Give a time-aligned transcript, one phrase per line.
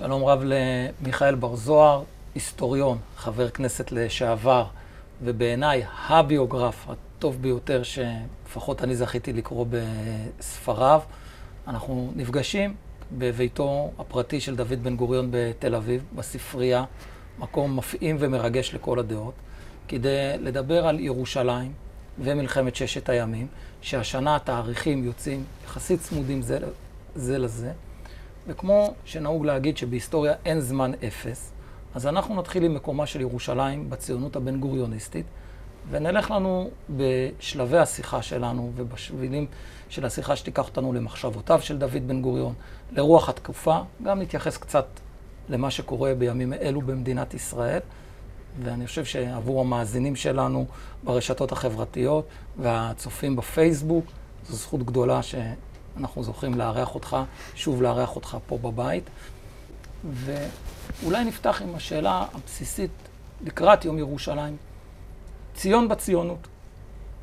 [0.00, 2.02] שלום רב למיכאל בר זוהר,
[2.34, 4.64] היסטוריון, חבר כנסת לשעבר,
[5.22, 11.00] ובעיניי הביוגרף הטוב ביותר שלפחות אני זכיתי לקרוא בספריו.
[11.68, 12.74] אנחנו נפגשים
[13.18, 16.84] בביתו הפרטי של דוד בן גוריון בתל אביב, בספרייה,
[17.38, 19.34] מקום מפעים ומרגש לכל הדעות,
[19.88, 21.72] כדי לדבר על ירושלים
[22.18, 23.46] ומלחמת ששת הימים,
[23.82, 26.58] שהשנה התאריכים יוצאים יחסית צמודים זה,
[27.14, 27.72] זה לזה.
[28.46, 31.52] וכמו שנהוג להגיד שבהיסטוריה אין זמן אפס,
[31.94, 35.26] אז אנחנו נתחיל עם מקומה של ירושלים בציונות הבן-גוריוניסטית,
[35.90, 39.46] ונלך לנו בשלבי השיחה שלנו ובשבילים
[39.88, 42.54] של השיחה שתיקח אותנו למחשבותיו של דוד בן גוריון,
[42.92, 44.86] לרוח התקופה, גם נתייחס קצת
[45.48, 47.80] למה שקורה בימים אלו במדינת ישראל,
[48.62, 50.66] ואני חושב שעבור המאזינים שלנו
[51.04, 52.26] ברשתות החברתיות
[52.58, 54.04] והצופים בפייסבוק,
[54.48, 55.34] זו זכות גדולה ש...
[56.00, 57.16] אנחנו זוכים לארח אותך,
[57.54, 59.04] שוב לארח אותך פה בבית.
[60.12, 62.90] ואולי נפתח עם השאלה הבסיסית
[63.44, 64.56] לקראת יום ירושלים.
[65.54, 66.48] ציון בציונות.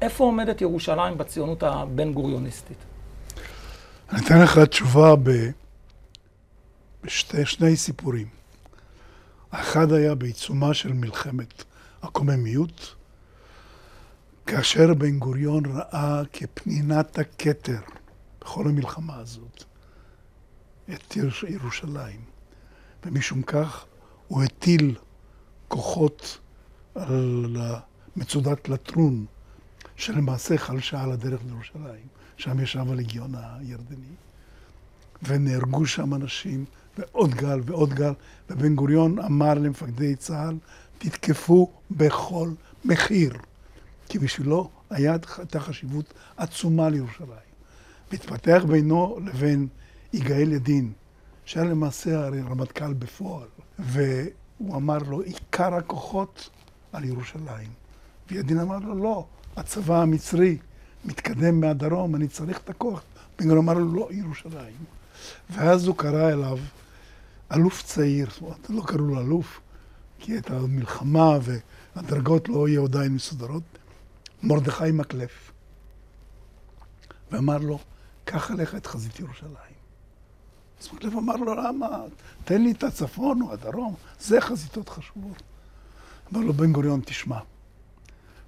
[0.02, 2.78] איפה עומדת ירושלים בציונות הבן-גוריוניסטית?
[4.12, 5.14] אני אתן לך תשובה.
[7.04, 8.28] בשני סיפורים.
[9.52, 11.64] האחד היה בעיצומה של מלחמת
[12.04, 12.96] הקוממיות,
[14.46, 17.80] כאשר בן גוריון ראה כפנינת הכתר
[18.48, 19.64] בכל המלחמה הזאת
[20.94, 21.18] את
[21.48, 22.22] ירושלים.
[23.06, 23.86] ומשום כך
[24.28, 24.96] הוא הטיל
[25.68, 26.40] כוחות
[26.96, 27.56] על
[28.16, 29.26] מצודת לטרון,
[29.96, 32.08] שלמעשה חלשה על הדרך לירושלים.
[32.38, 34.16] שם ישב הלגיון הירדני.
[35.24, 36.66] ונהרגו שם אנשים,
[36.98, 38.14] ועוד גל ועוד גל,
[38.50, 40.58] ובן גוריון אמר למפקדי צה"ל,
[40.98, 42.50] תתקפו בכל
[42.86, 43.34] מחיר.
[44.10, 47.47] כי בשבילו הייתה חשיבות עצומה לירושלים.
[48.12, 49.68] והתפתח בינו לבין
[50.14, 50.92] יגאל ידין,
[51.46, 53.48] שהיה למעשה הרי רמטכ"ל בפועל,
[53.80, 56.50] והוא אמר לו, עיקר הכוחות
[56.94, 57.70] על ירושלים.
[58.32, 59.26] וידין אמר לו, לא,
[59.58, 60.58] הצבא המצרי
[61.06, 63.02] מתקדם מהדרום, אני צריך את הכוח.
[63.40, 64.76] בן אמר לו, לא, ירושלים.
[65.50, 66.58] ואז הוא קרא אליו
[67.52, 69.60] אלוף צעיר, זאת אומרת, לא קראו לו אלוף,
[70.20, 71.38] כי הייתה מלחמה
[71.96, 73.64] והדרגות לא היו עדיין מסודרות,
[74.44, 75.52] מרדכי מקלף.
[77.32, 77.80] ואמר לו,
[78.28, 79.78] קח עליך את חזית ירושלים.
[80.82, 82.04] אז מקלב אמר לו, למה?
[82.44, 85.44] תן לי את הצפון או הדרום, זה חזיתות חשובות.
[86.34, 87.40] אמר לו בן גוריון, תשמע,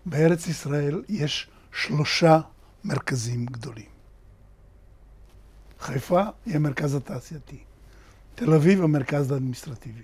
[0.05, 2.39] בארץ ישראל יש שלושה
[2.83, 3.89] מרכזים גדולים.
[5.79, 7.63] חיפה היא המרכז התעשייתי,
[8.35, 10.03] תל אביב המרכז האדמיניסטרטיבי,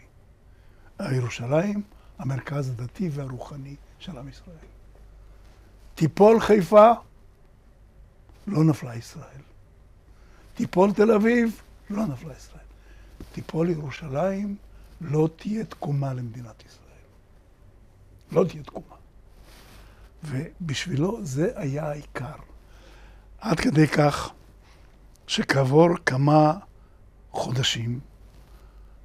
[1.00, 1.84] ירושלים
[2.20, 4.56] המרכז הדתי והרוחני של עם ישראל.
[5.96, 6.92] תיפול חיפה,
[8.48, 9.42] לא נפלה ישראל.
[10.56, 12.66] תיפול תל אביב, לא נפלה ישראל.
[13.32, 14.56] תיפול ירושלים,
[15.02, 16.86] לא תהיה תקומה למדינת ישראל.
[18.32, 18.96] לא תהיה תקומה.
[20.24, 22.36] ובשבילו זה היה העיקר.
[23.40, 24.32] עד כדי כך
[25.28, 26.54] שכעבור כמה
[27.32, 28.00] חודשים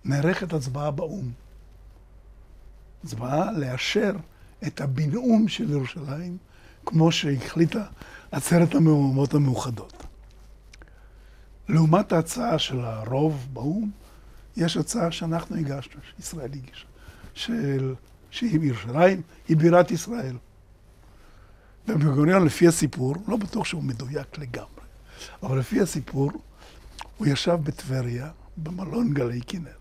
[0.05, 1.33] נערכת הצבעה באו"ם.
[3.05, 4.13] הצבעה לאשר
[4.67, 6.37] את הבינאום של ירושלים,
[6.87, 7.85] כמו שהחליטה
[8.33, 10.00] עצרת המאומות המאוחדות.
[11.71, 13.91] לעומת ההצעה של הרוב באו"ם,
[14.57, 16.87] יש הצעה שאנחנו הגשנו, שישראל הגישה,
[17.35, 17.95] של,
[18.31, 20.37] שהיא בירושלים, היא בירת ישראל.
[21.89, 24.85] ובן לפי הסיפור, לא בטוח שהוא מדויק לגמרי,
[25.43, 26.33] אבל לפי הסיפור,
[27.17, 29.75] הוא ישב בטבריה, במלון גלי כנרת,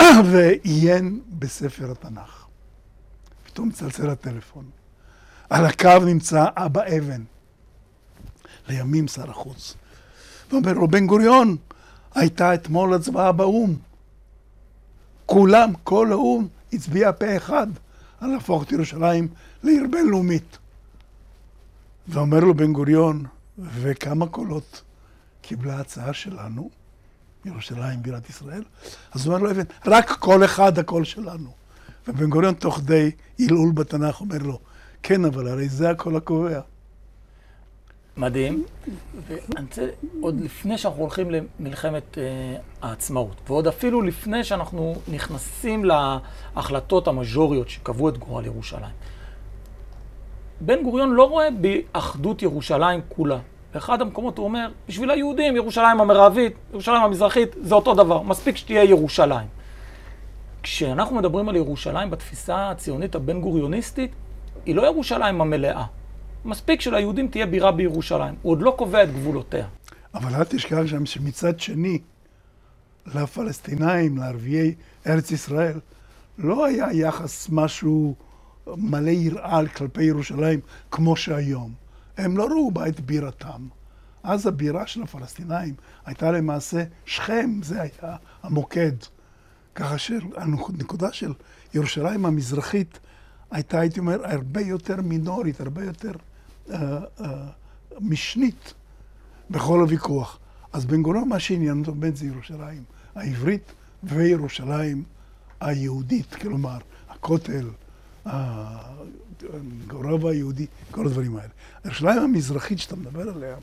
[0.30, 2.46] ועיין בספר התנ"ך.
[3.44, 4.70] פתאום מצלצל הטלפון.
[5.50, 7.22] על הקו נמצא אבא אבן,
[8.68, 9.74] לימים שר החוץ.
[10.50, 11.56] ואומר לו, בן גוריון,
[12.14, 13.76] הייתה אתמול הצבעה באו"ם.
[15.26, 17.66] כולם, כל האו"ם, הצביע פה אחד
[18.20, 19.28] על להפוך את ירושלים
[19.62, 20.58] לעיר בינלאומית.
[22.08, 23.24] ואומר לו בן גוריון,
[23.58, 24.82] וכמה קולות
[25.42, 26.70] קיבלה ההצעה שלנו,
[27.44, 28.62] ירושלים בירת ישראל?
[29.12, 31.50] אז הוא אומר לו, אבן, רק קול אחד הקול שלנו.
[32.08, 34.58] ובן גוריון תוך די עילעול בתנ"ך אומר לו,
[35.02, 36.60] כן, אבל הרי זה הקול הקובע.
[38.16, 38.64] מדהים.
[39.28, 39.86] ואני רוצה,
[40.20, 42.18] עוד לפני שאנחנו הולכים למלחמת uh,
[42.82, 48.94] העצמאות, ועוד אפילו לפני שאנחנו נכנסים להחלטות המז'וריות שקבעו את גורל ירושלים,
[50.60, 53.38] בן גוריון לא רואה באחדות ירושלים כולה.
[53.74, 58.84] באחד המקומות הוא אומר, בשביל היהודים, ירושלים המרעבית, ירושלים המזרחית, זה אותו דבר, מספיק שתהיה
[58.84, 59.46] ירושלים.
[60.62, 64.10] כשאנחנו מדברים על ירושלים בתפיסה הציונית הבן-גוריוניסטית,
[64.66, 65.84] היא לא ירושלים המלאה.
[66.46, 68.34] מספיק שליהודים תהיה בירה בירושלים.
[68.42, 69.66] הוא עוד לא קובע את גבולותיה.
[70.14, 71.98] אבל אל תשכח שם שמצד שני,
[73.14, 74.74] לפלסטינאים, לערביי
[75.06, 75.80] ארץ ישראל,
[76.38, 78.14] לא היה יחס משהו
[78.66, 80.60] מלא יראה כלפי ירושלים
[80.90, 81.72] כמו שהיום.
[82.16, 83.68] הם לא ראו בה את בירתם.
[84.22, 85.74] אז הבירה של הפלסטינאים
[86.06, 88.92] הייתה למעשה שכם, זה היה המוקד.
[89.74, 91.32] ככה שהנקודה של
[91.74, 92.98] ירושלים המזרחית
[93.50, 96.12] הייתה, הייתי אומר, הרבה יותר מינורית, הרבה יותר
[96.68, 96.72] uh,
[97.18, 97.22] uh,
[98.00, 98.74] משנית
[99.50, 100.38] בכל הוויכוח.
[100.72, 102.84] אז בן גוריון, מה שעניין אותו באמת זה ירושלים
[103.14, 103.72] העברית
[104.02, 105.02] וירושלים
[105.60, 106.78] היהודית, כלומר,
[107.08, 107.68] הכותל,
[109.90, 111.48] הרובע היהודי, כל הדברים האלה.
[111.84, 113.56] ירושלים המזרחית שאתה מדבר עליה,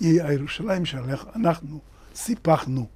[0.00, 1.78] היא הירושלים שאנחנו
[2.14, 2.86] סיפחנו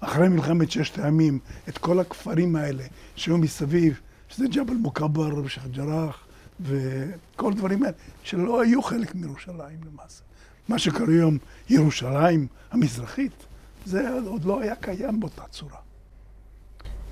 [0.00, 2.84] אחרי מלחמת ששת הימים את כל הכפרים האלה
[3.16, 6.24] שהיו מסביב, שזה ג'בל מוכבר ושייח' ג'ראח
[6.60, 10.22] וכל הדברים האלה, שלא היו חלק מירושלים למעשה.
[10.68, 11.38] מה שקורה היום
[11.68, 13.46] ירושלים המזרחית,
[13.84, 15.78] זה עוד לא היה קיים באותה צורה.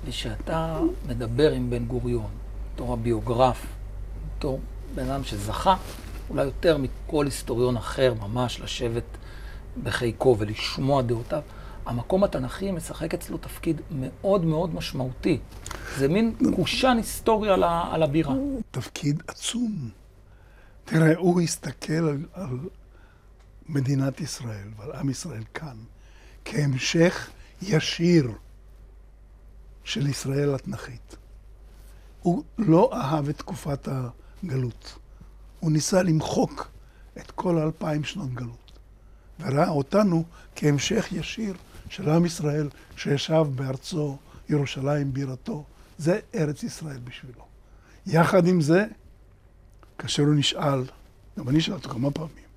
[0.05, 2.31] וכשאתה מדבר עם בן גוריון,
[2.73, 3.65] בתור הביוגרף,
[4.37, 4.59] בתור
[4.95, 5.75] בן אדם שזכה,
[6.29, 9.03] אולי יותר מכל היסטוריון אחר, ממש לשבת
[9.83, 11.41] בחיקו ולשמוע דעותיו,
[11.87, 15.39] המקום התנ"כי משחק אצלו תפקיד מאוד מאוד משמעותי.
[15.97, 18.33] זה מין קושן היסטורי על, על הבירה.
[18.71, 19.89] תפקיד עצום.
[20.85, 22.57] תראה, הוא הסתכל על, על
[23.69, 25.77] מדינת ישראל ועל עם ישראל כאן
[26.45, 27.29] כהמשך
[27.61, 28.31] ישיר
[29.83, 31.15] של ישראל התנ"כית.
[32.21, 34.97] הוא לא אהב את תקופת הגלות.
[35.59, 36.69] הוא ניסה למחוק
[37.17, 38.71] את כל האלפיים שנות גלות,
[39.39, 40.23] וראה אותנו
[40.55, 41.53] כהמשך ישיר
[41.89, 44.17] של עם ישראל שישב בארצו,
[44.49, 45.63] ירושלים בירתו.
[45.97, 47.45] זה ארץ ישראל בשבילו.
[48.05, 48.85] יחד עם זה,
[49.97, 50.83] כאשר הוא נשאל,
[51.39, 52.47] גם אני שאלתי כמה פעמים,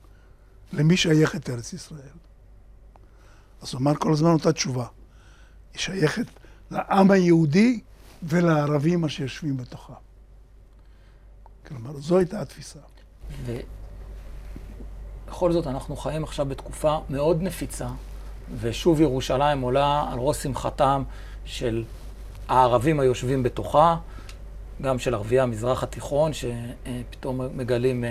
[0.72, 2.00] למי שייכת ארץ ישראל?
[3.62, 4.86] אז הוא אמר כל הזמן אותה תשובה.
[5.72, 6.26] היא שייכת
[6.70, 7.80] לעם היהודי
[8.22, 9.94] ולערבים אשר יושבים בתוכה.
[11.66, 12.78] כלומר, זו הייתה התפיסה.
[15.26, 17.88] ובכל זאת, אנחנו חיים עכשיו בתקופה מאוד נפיצה,
[18.60, 21.02] ושוב ירושלים עולה על ראש שמחתם
[21.44, 21.84] של
[22.48, 23.96] הערבים היושבים בתוכה,
[24.82, 28.10] גם של ערביי המזרח התיכון, שפתאום מגלים אה,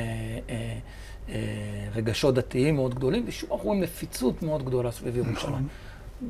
[0.50, 0.78] אה,
[1.30, 1.36] אה,
[1.96, 5.36] רגשות דתיים מאוד גדולים, ושוב אנחנו רואים נפיצות מאוד גדולה סביב ירושלים.
[5.54, 5.68] נכון.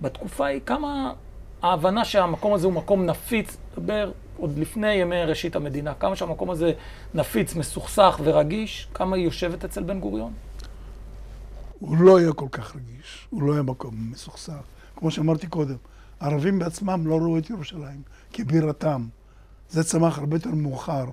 [0.02, 1.14] בתקופה היא כמה
[1.62, 6.72] ההבנה שהמקום הזה הוא מקום נפיץ, דבר עוד לפני ימי ראשית המדינה, כמה שהמקום הזה
[7.14, 10.34] נפיץ, מסוכסך ורגיש, כמה היא יושבת אצל בן גוריון?
[11.80, 14.64] הוא לא היה כל כך רגיש, הוא לא היה מקום מסוכסך.
[14.96, 15.76] כמו שאמרתי קודם,
[16.20, 18.02] הערבים בעצמם לא ראו את ירושלים
[18.34, 19.08] כבירתם.
[19.70, 21.06] זה צמח הרבה יותר מאוחר,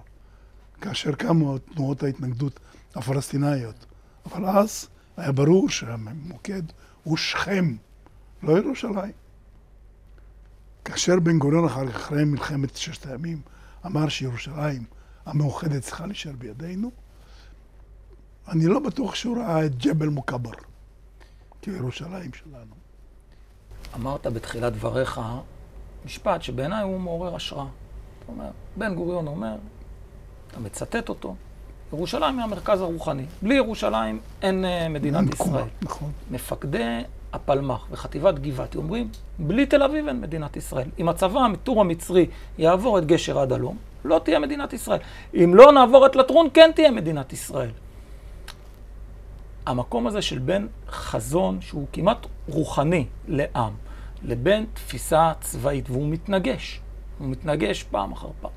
[0.81, 2.61] כאשר קמו תנועות ההתנגדות
[2.95, 3.87] הפלסטיניות.
[4.27, 6.63] אבל אז היה ברור שהמוקד
[7.03, 7.77] הוא שכם,
[8.43, 9.13] לא ירושלים.
[10.85, 13.41] כאשר בן גוריון אחרי מלחמת ששת הימים
[13.87, 14.85] אמר שירושלים
[15.27, 16.91] המאוחדת צריכה להישאר בידינו,
[18.49, 20.51] אני לא בטוח שהוא ראה את ג'בל מוכבר
[21.63, 22.75] כירושלים שלנו.
[23.95, 25.21] אמרת בתחילת דבריך
[26.05, 27.67] משפט שבעיניי הוא מעורר השראה.
[28.21, 29.55] זאת אומרת, בן גוריון אומר,
[30.51, 31.35] אתה מצטט אותו,
[31.93, 33.25] ירושלים היא המרכז הרוחני.
[33.43, 35.65] בלי ירושלים אין uh, מדינת ישראל.
[35.83, 36.11] נכון.
[36.31, 37.01] מפקדי
[37.33, 39.09] הפלמ"ח וחטיבת גבעתי אומרים,
[39.39, 40.89] בלי תל אביב אין מדינת ישראל.
[40.99, 42.27] אם הצבא המטור המצרי
[42.59, 44.99] יעבור את גשר עד הלום, לא תהיה מדינת ישראל.
[45.35, 47.71] אם לא נעבור את לטרון, כן תהיה מדינת ישראל.
[49.67, 53.73] המקום הזה של בין חזון שהוא כמעט רוחני לעם,
[54.23, 56.81] לבין תפיסה צבאית, והוא מתנגש.
[57.19, 58.51] הוא מתנגש פעם אחר פעם.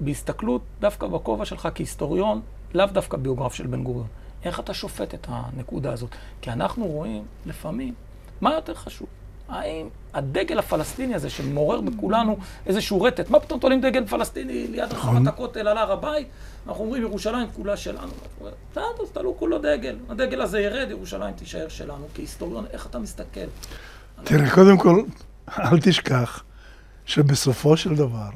[0.00, 2.40] בהסתכלות דווקא בכובע שלך כהיסטוריון,
[2.74, 4.06] לאו דווקא ביוגרף של בן גוריון.
[4.44, 6.10] איך אתה שופט את הנקודה הזאת?
[6.40, 7.94] כי אנחנו רואים לפעמים
[8.40, 9.08] מה יותר חשוב.
[9.48, 12.36] האם הדגל הפלסטיני הזה שמעורר בכולנו
[12.66, 15.28] איזשהו רטט, מה פתאום תולים דגל פלסטיני ליד רחבת נכון.
[15.28, 16.28] הכותל על הר הבית?
[16.66, 18.12] אנחנו אומרים ירושלים כולה שלנו.
[18.40, 19.96] בסדר, אז תלו כולו דגל.
[20.08, 22.06] הדגל הזה ירד, ירושלים תישאר שלנו.
[22.14, 23.46] כהיסטוריון, איך אתה מסתכל?
[24.24, 25.02] תראה, קודם כל,
[25.58, 26.42] אל תשכח
[27.06, 28.30] שבסופו של דבר,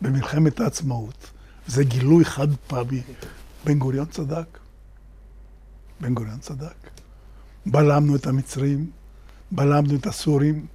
[0.00, 1.30] במלחמת העצמאות,
[1.66, 3.02] זה גילוי חד פעמי,
[3.64, 4.58] בן גוריון צדק.
[6.00, 6.90] בן גוריון צדק.
[7.66, 8.90] בלמנו את המצרים,
[9.50, 10.66] בלמנו את הסורים.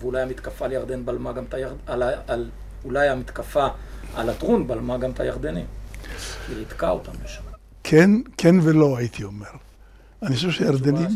[0.00, 2.50] ואולי המתקפה על ירדן בלמה גם את הירדנים, על, על,
[2.84, 3.66] אולי המתקפה
[4.14, 5.66] על הטרון בלמה גם את הירדנים.
[6.48, 7.42] היא ריתקה אותם לשם.
[7.84, 9.46] כן, כן ולא, הייתי אומר.
[10.22, 11.08] אני חושב שהירדנים...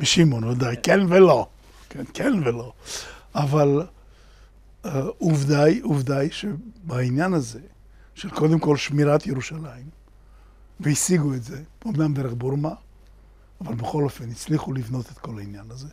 [0.00, 1.48] משמעון, ודאי, כן ולא.
[1.88, 2.72] כן, כן ולא.
[3.34, 3.82] אבל
[4.84, 4.88] uh,
[5.18, 7.60] עובדה היא, עובדה היא שבעניין הזה,
[8.14, 9.88] של קודם כל שמירת ירושלים,
[10.80, 12.74] והשיגו את זה, אמנם דרך בורמה,
[13.66, 15.88] אבל בכל אופן הצליחו לבנות את כל העניין הזה.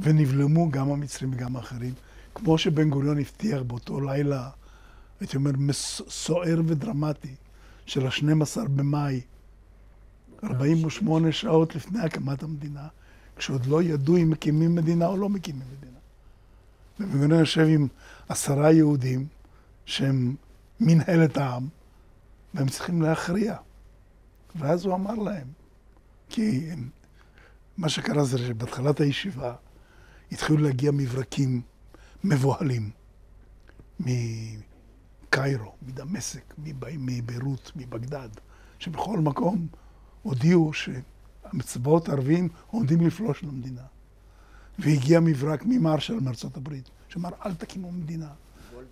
[0.00, 1.94] ונבלמו גם המצרים וגם האחרים.
[2.34, 4.50] כמו שבן גוריון הבטיח באותו לילה,
[5.20, 5.50] הייתי אומר,
[6.08, 7.34] סוער ודרמטי,
[7.86, 9.20] של ה-12 במאי,
[10.44, 12.88] 48 שעות לפני הקמת המדינה,
[13.36, 15.98] כשעוד לא ידעו אם מקימים מדינה או לא מקימים מדינה.
[17.00, 17.88] ובן גוריון יושב עם
[18.28, 19.26] עשרה יהודים,
[19.84, 20.34] שהם
[20.80, 21.68] מנהלת העם,
[22.54, 23.56] והם צריכים להכריע.
[24.56, 25.46] ואז הוא אמר להם,
[26.28, 26.70] כי
[27.78, 29.54] מה שקרה זה שבהתחלת הישיבה
[30.32, 31.62] התחילו להגיע מברקים
[32.24, 32.90] מבוהלים
[34.00, 38.28] מקיירו, מדמשק, מביירות, מבגדד,
[38.78, 39.66] שבכל מקום
[40.22, 43.82] הודיעו שהמצבאות הערביים עומדים לפלוש למדינה.
[44.78, 48.28] והגיע מברק ממרשל מארצות הברית, שאמר, אל תקימו מדינה.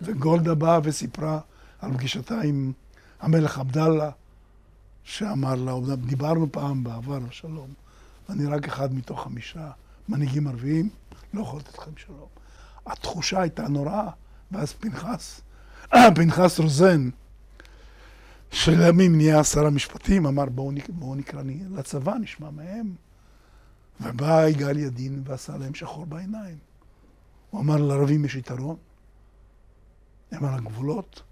[0.01, 1.39] וגולדה באה וסיפרה
[1.79, 2.71] על פגישתה עם
[3.19, 4.11] המלך עבדאללה,
[5.03, 7.73] שאמר לה, דיברנו פעם בעבר על שלום,
[8.29, 9.71] אני רק אחד מתוך חמישה
[10.09, 10.89] מנהיגים ערביים,
[11.33, 12.27] לא יכול לתת לכם שלום.
[12.85, 14.09] התחושה הייתה נוראה,
[14.51, 15.41] ואז פנחס,
[16.15, 17.09] פנחס רוזן,
[18.51, 21.41] שלימים נהיה שר המשפטים, אמר בואו בוא נקרא
[21.71, 22.95] לצבא, נשמע מהם.
[24.01, 26.57] ובא יגאל ידין ועשה להם שחור בעיניים.
[27.49, 28.75] הוא אמר לערבים יש יתרון,
[30.31, 31.23] הם על הגבולות,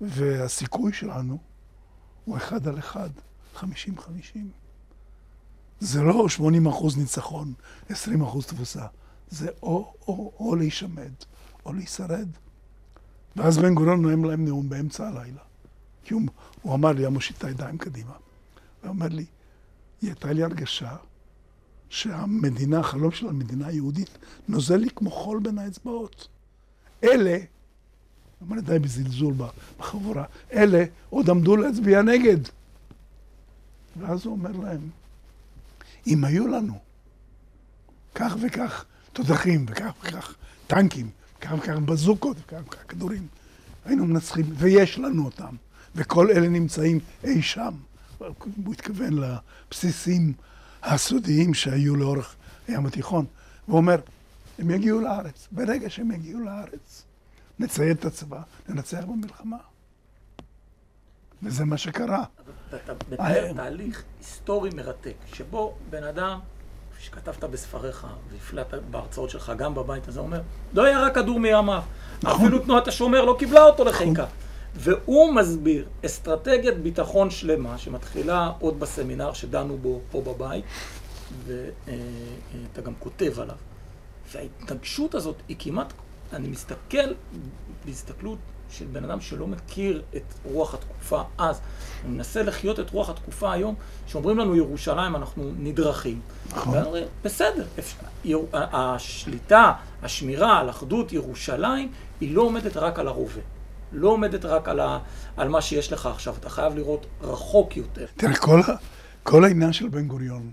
[0.00, 1.38] והסיכוי שלנו
[2.24, 3.10] הוא אחד על אחד,
[3.54, 4.50] חמישים חמישים.
[5.82, 7.52] זה לא 80 אחוז ניצחון,
[7.88, 8.86] 20 אחוז תבוסה.
[9.30, 11.12] זה או, או, או להישמד,
[11.66, 12.28] או להישרד.
[13.36, 15.40] ואז בן גוריון נואם להם נאום באמצע הלילה.
[16.04, 16.22] כי הוא,
[16.62, 18.12] הוא אמר לי, היה מושיט הידיים קדימה.
[18.82, 19.24] הוא אומר לי,
[20.02, 20.96] הייתה לי הרגשה
[21.88, 26.28] שהמדינה, החלום של המדינה היהודית, נוזל לי כמו חול בין האצבעות.
[27.04, 27.38] אלה,
[28.42, 29.34] אמר לי די בזלזול
[29.78, 32.38] בחבורה, אלה עוד עמדו להצביע נגד.
[33.96, 34.90] ואז הוא אומר להם,
[36.06, 36.78] אם היו לנו
[38.14, 40.34] כך וכך תותחים, וכך וכך
[40.66, 43.26] טנקים, וכך וכך בזוקות, וכך וכך כדורים,
[43.84, 45.56] היינו מנצחים, ויש לנו אותם,
[45.94, 47.74] וכל אלה נמצאים אי שם.
[48.64, 50.32] הוא התכוון לבסיסים
[50.82, 52.34] הסודיים שהיו לאורך
[52.68, 53.24] הים התיכון.
[53.66, 54.00] הוא אומר,
[54.58, 55.48] הם יגיעו לארץ.
[55.52, 57.02] ברגע שהם יגיעו לארץ,
[57.58, 59.56] נצייד את הצבא, ננצח במלחמה.
[61.42, 62.24] וזה מה שקרה.
[62.74, 66.38] אתה מתאר תהליך היסטורי מרתק, שבו בן אדם,
[67.00, 70.40] שכתבת בספריך והפלאת בהרצאות שלך, גם בבית הזה, אומר,
[70.74, 71.82] לא היה רק כדור מימיו.
[72.22, 72.40] נכון.
[72.40, 74.22] אפילו תנועת השומר לא קיבלה אותו לחיקה.
[74.22, 74.26] נכון.
[74.74, 80.64] והוא מסביר אסטרטגיית ביטחון שלמה, שמתחילה עוד בסמינר שדנו בו פה בבית,
[81.46, 83.56] ואתה גם כותב עליו.
[84.32, 85.92] וההתנגשות הזאת היא כמעט,
[86.32, 87.12] אני מסתכל
[87.84, 88.38] בהסתכלות
[88.72, 91.60] של בן אדם שלא מכיר את רוח התקופה אז.
[92.02, 93.74] הוא מנסה לחיות את רוח התקופה היום,
[94.06, 96.20] שאומרים לנו ירושלים, אנחנו נדרכים.
[96.50, 96.78] נכון.
[97.24, 97.66] בסדר,
[98.52, 103.40] השליטה, השמירה על אחדות ירושלים, היא לא עומדת רק על הרובה.
[103.92, 104.98] לא עומדת רק על, ה,
[105.36, 108.06] על מה שיש לך עכשיו, אתה חייב לראות רחוק יותר.
[108.16, 108.60] תראה, כל,
[109.22, 110.50] כל העניין של בן גוריון,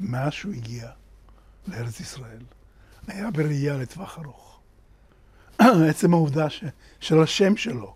[0.00, 0.88] מאז שהוא הגיע
[1.68, 2.42] לארץ ישראל,
[3.06, 4.47] היה בראייה לטווח ארוך.
[5.90, 6.64] עצם העובדה ש,
[7.00, 7.94] של השם שלו.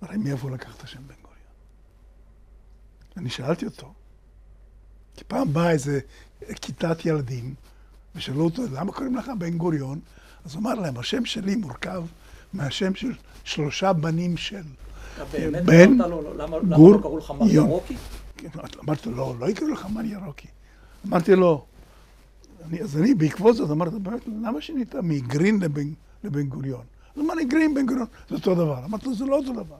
[0.00, 1.36] הרי מאיפה לקח את השם בן גוריון?
[3.16, 3.92] אני שאלתי אותו,
[5.16, 6.00] כי פעם באה איזה
[6.60, 7.54] כיתת ילדים,
[8.14, 10.00] ושאלו אותו, למה קוראים לך בן גוריון?
[10.44, 12.04] אז הוא אמר להם, השם שלי מורכב
[12.52, 13.12] מהשם של
[13.44, 14.62] שלושה בנים של...
[15.64, 17.00] בן, לא, גור?
[18.36, 18.48] כן,
[18.84, 20.48] אמרתי לו, לא, לא יקראו לך מר ירוקי.
[21.06, 21.66] אמרתי לו,
[22.82, 25.92] אז אני בעקבות זאת אמרתי, באמת, למה שינית מגרין לבן,
[26.26, 26.84] לבן גוריון?
[27.16, 28.84] אז גרין בן גוריון, זה אותו דבר.
[28.84, 29.76] אמרתי לו, זה לא אותו דבר.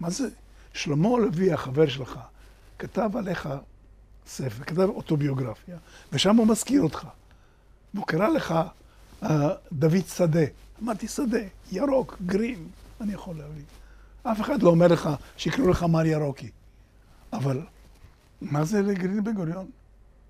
[0.00, 0.28] מה זה?
[0.72, 2.18] שלמה לוי, החבר שלך,
[2.78, 3.48] כתב עליך
[4.26, 5.76] ספר, כתב אוטוביוגרפיה,
[6.12, 7.06] ושם הוא מזכיר אותך.
[7.94, 8.54] והוא קרא לך
[9.22, 9.26] uh,
[9.72, 10.40] דוד שדה.
[10.82, 11.38] אמרתי, שדה,
[11.72, 12.68] ירוק, גרין,
[13.00, 13.64] אני יכול להבין.
[14.22, 16.50] אף אחד לא אומר לך שיקראו לך מר ירוקי.
[17.32, 17.60] אבל
[18.40, 19.66] מה זה לגרין בן גוריון?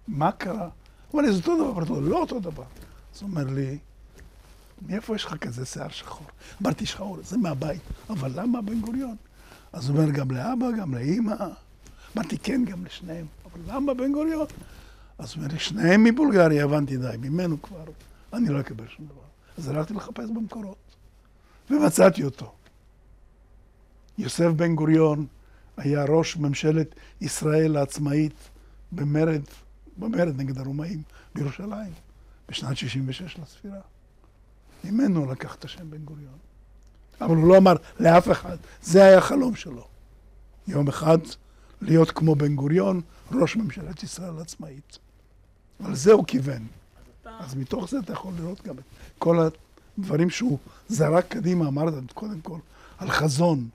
[0.09, 0.63] מה קרה?
[0.63, 0.71] הוא
[1.13, 2.65] אומר לי, זה אותו דבר, אמרתי לו, לא אותו דבר.
[3.15, 3.79] אז הוא אומר לי,
[4.83, 6.27] מאיפה יש לך כזה שיער שחור?
[6.63, 7.81] אמרתי, שחור, זה מהבית.
[8.11, 9.17] אבל למה בן גוריון?
[9.73, 11.35] אז הוא אומר, גם לאבא, גם לאימא.
[12.17, 13.27] אמרתי, כן, גם לשניהם.
[13.45, 14.47] אבל למה בן גוריון?
[15.19, 17.85] אז הוא אומר שניהם מבולגריה, הבנתי די, ממנו כבר,
[18.33, 19.23] אני לא אקבל שום דבר.
[19.59, 20.77] אז הלכתי לחפש במקורות,
[21.71, 22.53] ומצאתי אותו.
[24.19, 25.27] יוסף בן גוריון
[25.77, 28.51] היה ראש ממשלת ישראל העצמאית
[28.93, 29.41] במרד,
[29.97, 31.03] במרד נגד הרומאים
[31.35, 31.93] בירושלים,
[32.49, 33.81] בשנת 66 לספירה.
[34.91, 36.39] ממנו לקח את השם בן גוריון.
[37.21, 39.87] אבל הוא לא אמר לאף אחד, זה היה החלום שלו.
[40.69, 41.19] יום אחד
[41.81, 43.01] להיות כמו בן גוריון,
[43.33, 44.99] ראש ממשלת ישראל העצמאית.
[45.85, 46.67] על זה הוא כיוון.
[47.25, 48.85] אז מתוך זה אתה יכול לראות גם את
[49.19, 49.49] כל
[49.99, 52.59] הדברים שהוא זרק קדימה, אמרת קודם כל,
[52.99, 53.69] על חזון.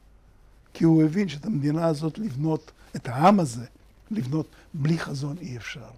[0.73, 3.65] כי הוא הבין שאת המדינה הזאת לבנות, את העם הזה,
[4.11, 5.89] לבנות בלי חזון אי אפשר.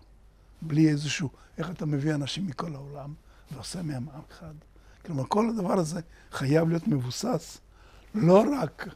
[0.62, 3.14] בלי איזשהו, איך אתה מביא אנשים מכל העולם
[3.52, 4.54] ועושה מהם עם אחד.
[5.06, 7.58] כלומר, כל הדבר הזה חייב להיות מבוסס
[8.16, 8.88] לא רק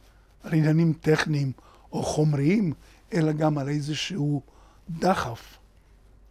[0.42, 1.52] על עניינים טכניים
[1.92, 2.72] או חומריים,
[3.14, 4.42] אלא גם על איזשהו
[4.90, 5.58] דחף,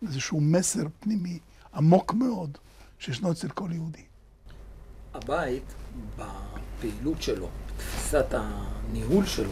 [0.01, 1.39] איזשהו מסר פנימי
[1.73, 2.57] עמוק מאוד
[2.99, 4.03] שישנו אצל כל יהודי.
[5.13, 5.73] הבית,
[6.17, 9.51] בפעילות שלו, בתפיסת הניהול שלו,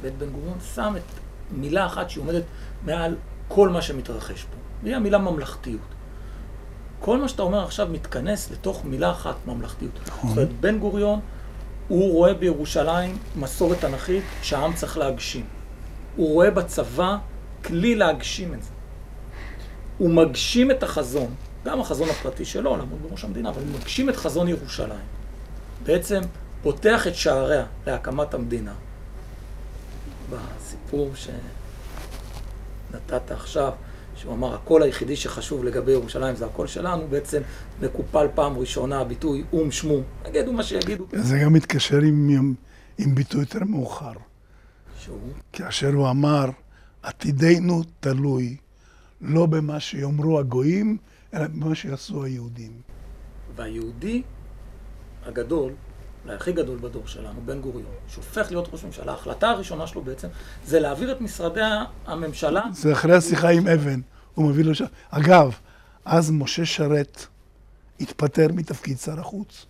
[0.00, 2.44] בית בן גוריון שם את מילה אחת שעומדת
[2.84, 3.16] מעל
[3.48, 5.91] כל מה שמתרחש פה, והיא המילה ממלכתיות.
[7.02, 9.92] כל מה שאתה אומר עכשיו מתכנס לתוך מילה אחת, ממלכתיות.
[10.06, 10.30] נכון.
[10.30, 11.20] זאת אומרת, בן גוריון,
[11.88, 15.44] הוא רואה בירושלים מסורת תנכית שהעם צריך להגשים.
[16.16, 17.16] הוא רואה בצבא
[17.64, 18.70] כלי להגשים את זה.
[19.98, 24.16] הוא מגשים את החזון, גם החזון הפרטי שלו, לעמוד בראש המדינה, אבל הוא מגשים את
[24.16, 25.06] חזון ירושלים.
[25.82, 26.20] בעצם
[26.62, 28.72] פותח את שעריה להקמת המדינה.
[30.30, 33.72] בסיפור שנתת עכשיו,
[34.22, 37.42] שהוא אמר, הקול היחידי שחשוב לגבי ירושלים זה הקול שלנו, בעצם
[37.80, 40.00] מקופל פעם ראשונה הביטוי אום שמו.
[40.28, 41.06] יגידו מה שיגידו.
[41.12, 42.54] זה גם מתקשר עם, עם,
[42.98, 44.12] עם ביטוי יותר מאוחר.
[44.98, 45.18] שהוא
[45.52, 46.44] כאשר הוא אמר,
[47.02, 48.56] עתידנו תלוי
[49.20, 50.96] לא במה שיאמרו הגויים,
[51.34, 52.72] אלא במה שיעשו היהודים.
[53.56, 54.22] והיהודי
[55.24, 55.72] הגדול,
[56.24, 60.28] אולי הכי גדול בדור שלנו, בן גוריון, שהופך להיות ראש ממשלה, ההחלטה הראשונה שלו בעצם,
[60.66, 61.60] זה להעביר את משרדי
[62.06, 62.62] הממשלה.
[62.72, 64.00] זה אחרי השיחה עם אבן,
[64.34, 64.84] הוא מביא לו שם.
[65.10, 65.58] אגב,
[66.04, 67.26] אז משה שרת
[68.00, 69.66] התפטר מתפקיד שר החוץ.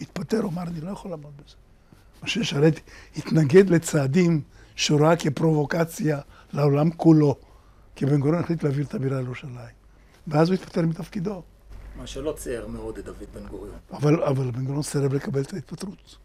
[0.00, 1.54] התפטר, הוא אמר, אני לא יכול לעמוד בזה.
[2.22, 2.80] משה שרת
[3.16, 4.40] התנגד לצעדים
[4.76, 6.20] שהוא ראה כפרובוקציה
[6.52, 7.36] לעולם כולו,
[7.96, 9.74] כי בן גוריון החליט להעביר את הבירה לירושלים.
[10.26, 11.42] ואז הוא התפטר מתפקידו.
[11.96, 13.76] מה שלא צייר מאוד את דוד בן גוריון.
[13.92, 16.16] אבל, אבל בן גוריון סירב לקבל את ההתפטרות.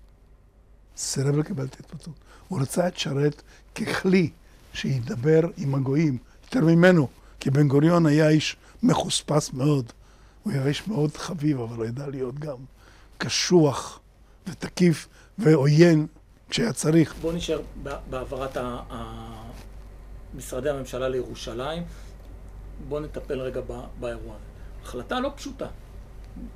[0.97, 2.15] סירב לקבל את ההתפטרות.
[2.47, 3.41] הוא רצה את שרת
[3.75, 4.29] ככלי
[4.73, 7.07] שידבר עם הגויים, יותר ממנו,
[7.39, 9.91] כי בן גוריון היה איש מחוספס מאוד.
[10.43, 12.57] הוא היה איש מאוד חביב, אבל הוא ידע להיות גם
[13.17, 13.99] קשוח
[14.47, 16.07] ותקיף ועוין
[16.49, 17.15] כשהיה צריך.
[17.21, 17.61] בואו נשאר
[18.09, 18.57] בהעברת
[20.35, 21.83] משרדי הממשלה לירושלים.
[22.87, 23.61] בואו נטפל רגע
[23.99, 24.48] באירוע הזה.
[24.89, 25.67] החלטה לא פשוטה.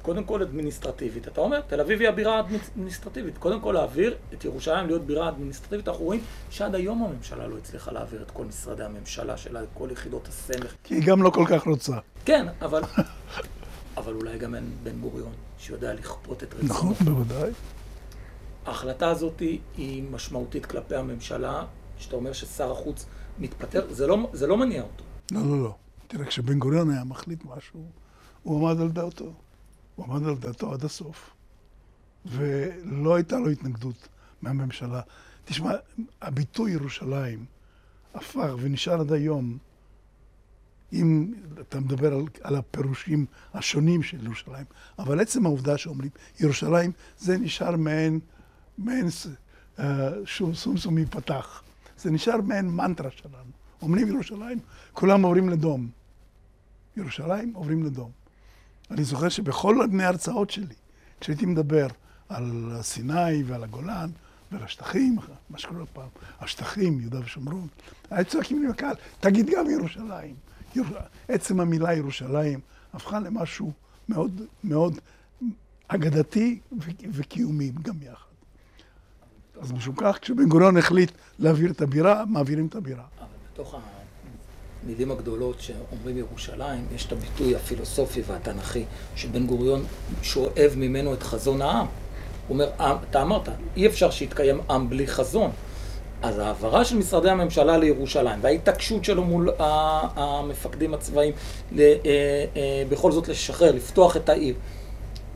[0.02, 1.28] קודם כל אדמיניסטרטיבית.
[1.28, 3.38] אתה אומר, תל אביב היא הבירה האדמיניסטרטיבית.
[3.38, 5.88] קודם כל להעביר את ירושלים להיות בירה אדמיניסטרטיבית.
[5.88, 9.90] אנחנו רואים שעד היום הממשלה לא הצליחה להעביר את כל משרדי הממשלה שלה, את כל
[9.92, 10.76] יחידות הסמך.
[10.84, 11.98] כי היא גם לא כל כך רוצה.
[12.26, 12.82] כן, אבל...
[13.98, 16.70] אבל אולי גם אין בן גוריון שיודע לכפות את רצונו.
[16.70, 17.52] נכון, בוודאי.
[18.66, 19.40] ההחלטה הזאת
[19.78, 21.66] היא משמעותית כלפי הממשלה,
[21.98, 23.06] שאתה אומר ששר החוץ
[23.40, 25.04] מתפטר, זה לא, זה לא מניע אותו.
[25.32, 25.76] לא, לא, לא.
[26.08, 27.86] תראה, כשבן גוריון היה מחליט משהו,
[28.44, 29.34] הוא עמד על דעתו.
[29.96, 31.30] הוא עמד על דעתו עד הסוף.
[32.26, 34.08] ולא הייתה לו התנגדות
[34.42, 35.02] מהממשלה.
[35.46, 35.72] תשמע,
[36.22, 37.46] הביטוי ירושלים
[38.14, 39.58] הפך ונשאר עד היום,
[40.94, 44.66] אם אתה מדבר על, על הפירושים השונים של ירושלים,
[45.00, 48.20] אבל עצם העובדה שאומרים ירושלים, זה נשאר מעין,
[48.78, 49.82] מעין uh,
[50.26, 51.64] שום סומסום ייפתח.
[51.98, 53.52] זה נשאר מעין מנטרה שלנו.
[53.82, 54.60] אומרים ירושלים,
[54.94, 55.90] כולם עוברים לדום.
[56.98, 58.12] ירושלים עוברים לדום.
[58.94, 60.76] אני זוכר שבכל מיני הרצאות שלי,
[61.20, 61.88] כשהייתי מדבר
[62.30, 64.10] על סיני ועל הגולן
[64.52, 65.18] ועל השטחים,
[65.50, 66.08] מה שקורה פעם,
[66.40, 67.68] השטחים, יהודה ושומרון,
[68.10, 70.36] היו צועקים לי בקהל, תגיד גם ירושלים.
[70.76, 70.84] יר...
[71.28, 72.60] עצם המילה ירושלים
[72.94, 73.72] הפכה למשהו
[74.10, 75.00] מאוד מאוד
[75.88, 76.90] אגדתי ו...
[77.12, 78.34] וקיומי גם יחד.
[79.62, 83.04] אז משום כך, כשבן גוריון החליט להעביר את הבירה, מעבירים את הבירה.
[83.20, 83.76] אבל בתוך
[84.86, 88.84] המילים הגדולות שאומרים ירושלים, יש את הביטוי הפילוסופי והתנ"כי,
[89.16, 89.86] שבן גוריון
[90.22, 91.86] שואב ממנו את חזון העם.
[92.48, 92.70] הוא אומר,
[93.10, 95.52] אתה אמרת, אי אפשר שיתקיים עם בלי חזון.
[96.22, 101.34] אז ההעברה של משרדי הממשלה לירושלים וההתעקשות שלו מול המפקדים הצבאיים
[102.90, 104.56] בכל זאת לשחרר, לפתוח את העיר,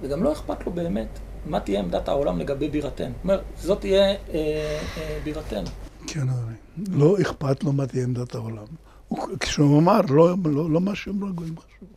[0.02, 1.08] וגם לא אכפת לו באמת
[1.46, 3.06] מה תהיה עמדת העולם לגבי בירתנו.
[3.08, 5.68] הוא אומר, זאת תהיה אה, אה, בירתנו.
[6.08, 6.56] כן, אדוני.
[6.92, 8.66] לא אכפת לו מה תהיה עמדת העולם.
[9.08, 11.90] הוא, כשהוא אמר, לא, לא, לא מה שאומרו הגויים חשוב.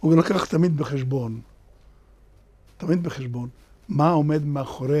[0.00, 1.40] הוא לקח תמיד בחשבון,
[2.76, 3.48] תמיד בחשבון,
[3.88, 5.00] מה עומד מאחורי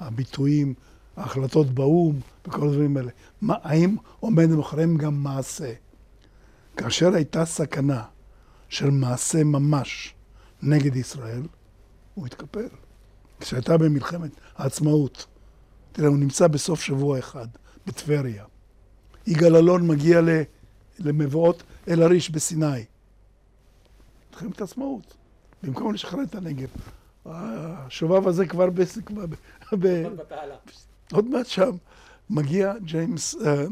[0.00, 0.74] הביטויים,
[1.16, 3.10] ההחלטות באו"ם וכל הדברים האלה.
[3.42, 5.72] מה, האם עומד מאחוריהם גם מעשה?
[6.76, 8.02] כאשר הייתה סכנה
[8.68, 10.14] של מעשה ממש
[10.62, 11.42] נגד ישראל,
[12.14, 12.68] הוא התקפל.
[13.40, 15.26] כשהייתה במלחמת העצמאות,
[15.92, 17.48] תראה, הוא נמצא בסוף שבוע אחד,
[17.86, 18.44] בטבריה.
[19.26, 20.20] יגאל אלון מגיע
[20.98, 22.84] למבואות אל-עריש בסיני.
[24.30, 25.14] מלחמת העצמאות.
[25.62, 26.68] במקום לשחרר את הנגב.
[27.26, 28.84] השובב הזה כבר ב...
[29.06, 29.86] כבר ב...
[29.86, 30.06] ב...
[31.12, 31.70] עוד מעט שם
[32.30, 33.64] מגיע ג'יימס אה,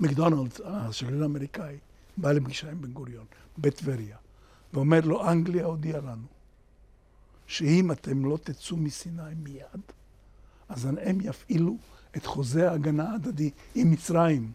[0.00, 1.76] מקדונלד, השגריר האמריקאי,
[2.16, 3.24] בא לפגישה עם בן גוריון
[3.58, 4.16] בטבריה,
[4.72, 6.26] ואומר לו, אנגליה הודיעה לנו
[7.46, 9.80] שאם אתם לא תצאו מסיני מיד,
[10.68, 11.76] אז הם יפעילו
[12.16, 14.52] את חוזה ההגנה ההדדי עם מצרים.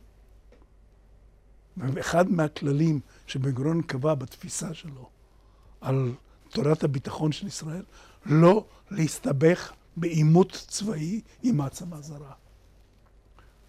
[1.78, 5.10] ואחד מהכללים שבן גוריון קבע בתפיסה שלו
[5.82, 6.13] על
[6.50, 7.84] תורת הביטחון של ישראל,
[8.26, 12.34] לא להסתבך בעימות צבאי עם מעצמה זרה.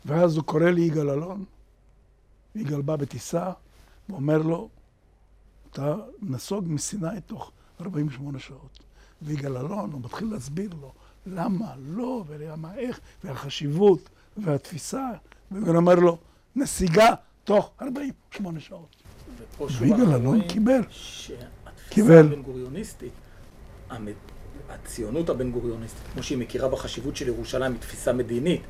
[0.04, 1.44] ואז הוא קורא ליגאל אלון,
[2.54, 3.52] יגאל בא בטיסה,
[4.08, 4.68] ואומר לו,
[5.70, 8.78] אתה נסוג מסיני תוך 48 שעות.
[9.22, 10.92] ויגאל אלון, הוא מתחיל להסביר לו
[11.26, 15.08] למה לא, ולמה איך, והחשיבות, והתפיסה,
[15.52, 16.18] ויגאל אומר לו,
[16.56, 18.96] נסיגה תוך 48 שעות.
[19.78, 20.80] ויגאל אלון קיבל.
[20.90, 23.12] שהתפיסה הבן-גוריוניסטית,
[24.68, 28.60] הציונות הבן-גוריוניסטית, כמו שהיא מכירה בחשיבות של ירושלים, היא תפיסה מדינית,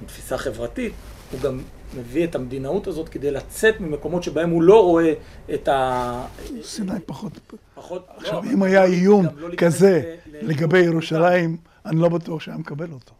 [0.00, 0.92] היא תפיסה חברתית,
[1.32, 1.60] הוא גם
[1.96, 5.12] מביא את המדינאות הזאת כדי לצאת ממקומות שבהם הוא לא רואה
[5.54, 6.26] את ה...
[6.62, 7.32] סיני פחות...
[7.74, 8.06] פחות...
[8.16, 13.14] עכשיו, לא, אם היה איום לא כזה לגבי ירושלים, אני לא בטוח שהיה מקבל אותו.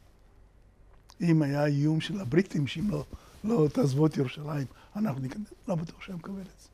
[1.20, 3.04] אם היה איום של הבריטים, שאם לא,
[3.44, 4.66] לא תעזבו את ירושלים,
[4.96, 6.68] אנחנו ניכנס, לא בטוח שהיה מקבל את זה.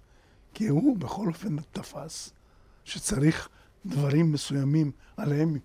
[0.55, 2.31] כי הוא בכל אופן תפס
[2.85, 3.49] שצריך
[3.87, 5.59] דברים מסוימים עליהם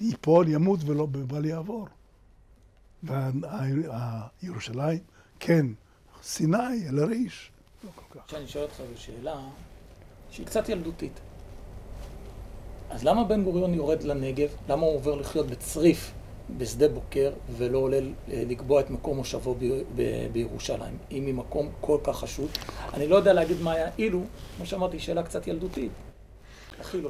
[0.00, 1.88] ייפול, ימות ולא בל יעבור.
[4.42, 4.98] וירושלים,
[5.40, 5.66] כן,
[6.22, 7.50] סיני, אל-עריש,
[7.84, 8.24] לא כל כך.
[8.24, 9.40] עכשיו אני שואל אותך שאלה
[10.30, 11.20] שהיא קצת ילדותית.
[12.90, 14.48] אז למה בן גוריון יורד לנגב?
[14.68, 16.12] למה הוא עובר לחיות בצריף
[16.56, 17.98] בשדה בוקר ולא עולה
[18.28, 19.56] לקבוע את מקום מושבו
[20.32, 20.98] בירושלים?
[21.10, 22.50] אם היא מקום כל כך חשוב.
[22.94, 24.24] אני לא יודע להגיד מה היה אילו,
[24.56, 25.92] כמו שאמרתי, שאלה קצת ילדותית.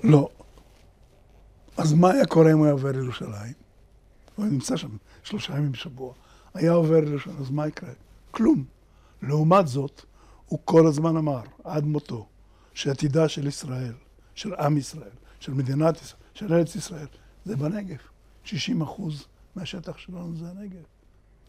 [0.02, 0.28] לא.
[1.76, 3.52] אז מה היה קורה אם הוא היה עובר לירושלים?
[4.36, 6.12] הוא נמצא שם שלושה ימים בשבוע.
[6.54, 7.90] היה עובר לירושלים, אז מה יקרה?
[8.30, 8.64] כלום.
[9.22, 10.02] לעומת זאת,
[10.46, 12.26] הוא כל הזמן אמר, עד מותו,
[12.74, 13.92] שעתידה של ישראל,
[14.34, 17.06] של עם ישראל, של מדינת ישראל, של ארץ ישראל,
[17.44, 17.98] זה בנגב.
[18.44, 20.82] 60 אחוז מהשטח שלנו זה הנגב.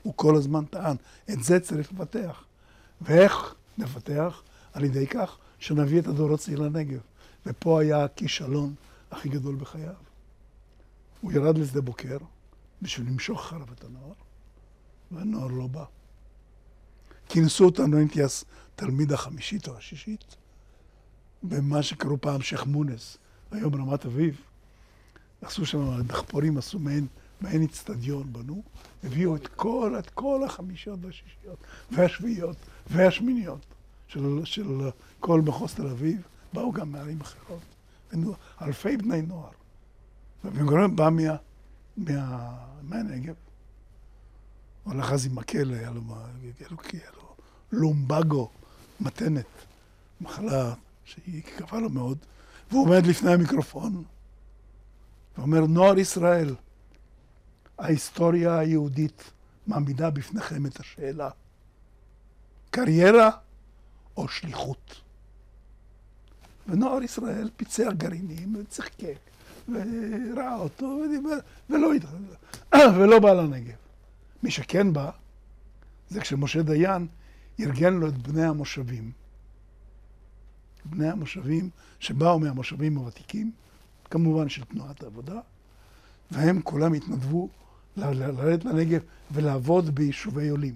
[0.04, 0.95] הוא כל הזמן טען,
[1.30, 2.43] את זה צריך לפתח.
[3.02, 4.41] ואיך נפתח?
[4.73, 6.99] על ידי כך שנביא את הדור הצעיר לנגב.
[7.45, 8.73] ופה היה הכישלון
[9.12, 9.93] הכי גדול בחייו.
[11.21, 12.17] הוא ירד לשדה בוקר
[12.82, 14.13] בשביל למשוך אחריו את הנוער,
[15.12, 15.84] והנוער לא בא.
[17.30, 18.43] כינסו אותנו, הייתי אז
[18.75, 20.36] תלמיד החמישית או השישית,
[21.43, 23.17] במה שקראו פעם שייח' מונס,
[23.52, 24.42] היום רמת אביב.
[25.42, 27.08] עשו שם, דחפורים עשו מעין,
[27.42, 28.62] מעין אצטדיון, בנו,
[29.04, 31.58] הביאו את כל, את כל החמישיות והשישיות,
[31.92, 32.58] והשביעיות,
[32.90, 33.66] והשמיניות
[34.08, 36.22] של, של כל מחוז תל אביב,
[36.54, 37.62] באו גם מערים אחרות.
[38.62, 39.50] אלפי בני נוער.
[40.46, 41.36] ובן בא מה,
[41.98, 43.34] מה, מהנגב.
[44.84, 46.02] הוא הלך אז עם מקל, היה לו,
[46.60, 47.36] היה לו, היה לו
[47.72, 48.50] לומבגו,
[49.00, 49.46] מתנת,
[50.22, 50.74] מחלה
[51.06, 52.18] שהיא קפה לו מאוד,
[52.71, 54.03] והוא עומד לפני המיקרופון
[55.38, 56.55] ואומר, נוער ישראל,
[57.77, 59.32] ההיסטוריה היהודית
[59.67, 61.29] מעמידה בפניכם את השאלה,
[62.69, 63.29] קריירה
[64.17, 65.01] או שליחות?
[66.67, 69.19] ונוער ישראל פיצח גרעינים וצחקק
[69.69, 71.38] וראה אותו ודיבר,
[71.69, 71.89] ולא,
[72.95, 73.75] ולא בא לנגב.
[74.43, 75.12] מי שכן בא,
[76.10, 77.08] זה כשמשה דיין
[77.60, 79.12] ארגן לו את בני המושבים.
[80.89, 83.52] בני המושבים שבאו מהמושבים הוותיקים,
[84.10, 85.39] כמובן של תנועת העבודה,
[86.32, 87.49] והם כולם התנדבו
[87.97, 90.75] לרדת לנגב ולעבוד ביישובי עולים.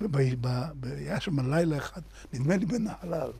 [0.00, 2.00] והיה שם לילה אחד,
[2.32, 3.30] נדמה לי בנהלל,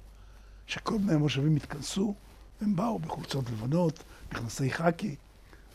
[0.66, 2.14] שכל בני המושבים התכנסו,
[2.60, 5.14] הם באו בחולצות לבנות, מכנסי חאקי,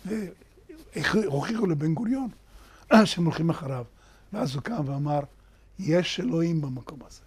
[0.06, 2.30] והוכיחו לבן גוריון
[3.06, 3.86] שהם הולכים אחריו.
[4.34, 5.20] ואז הוא קם ואמר,
[5.80, 7.22] יש אלוהים במקום הזה.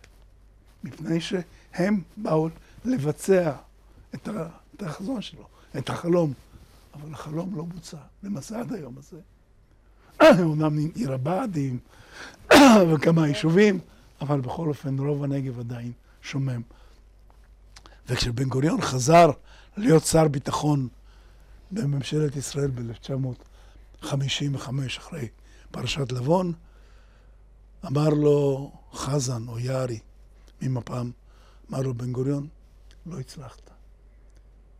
[0.84, 1.20] מפני
[1.76, 2.48] שהם באו
[2.84, 3.52] לבצע
[4.14, 4.28] את,
[4.80, 5.46] החזון שלו,
[5.78, 6.32] את החלום.
[6.94, 9.16] אבל החלום לא בוצע, למעשה עד היום הזה.
[10.42, 11.78] אומנם עיר הבה"דים
[12.90, 13.80] וכמה יישובים,
[14.20, 16.62] אבל בכל אופן רוב הנגב עדיין שומם.
[18.08, 19.30] וכשבן גוריון חזר
[19.76, 20.88] להיות שר ביטחון
[21.70, 24.06] בממשלת ישראל ב-1955,
[24.98, 25.28] אחרי
[25.70, 26.52] פרשת לבון,
[27.86, 29.98] אמר לו חזן או יערי
[30.62, 31.10] ממפ"ם,
[31.70, 32.46] אמר לו בן גוריון,
[33.06, 33.70] לא הצלחת.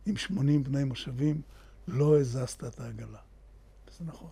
[0.05, 1.41] עם 80 בני מושבים
[1.87, 3.19] לא הזזת את העגלה.
[3.97, 4.29] זה נכון.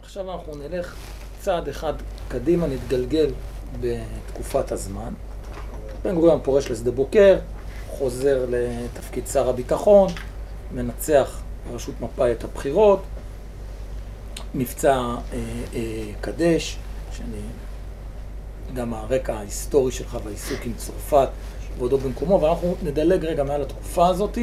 [0.00, 0.96] עכשיו אנחנו נלך
[1.40, 1.94] צעד אחד
[2.28, 3.30] קדימה, נתגלגל
[3.80, 5.14] בתקופת הזמן.
[6.02, 7.38] בן גוריון פורש לשדה בוקר,
[7.88, 10.08] חוזר לתפקיד שר הביטחון,
[10.74, 13.02] מנצח בראשות מפא"י את הבחירות,
[14.54, 15.18] מבצע אה,
[15.74, 16.78] אה, קדש,
[17.12, 17.40] שאני,
[18.74, 21.28] גם הרקע ההיסטורי שלך והעיסוק עם צרפת,
[21.78, 24.38] ועודו במקומו, ואנחנו נדלג רגע מעל התקופה הזאת,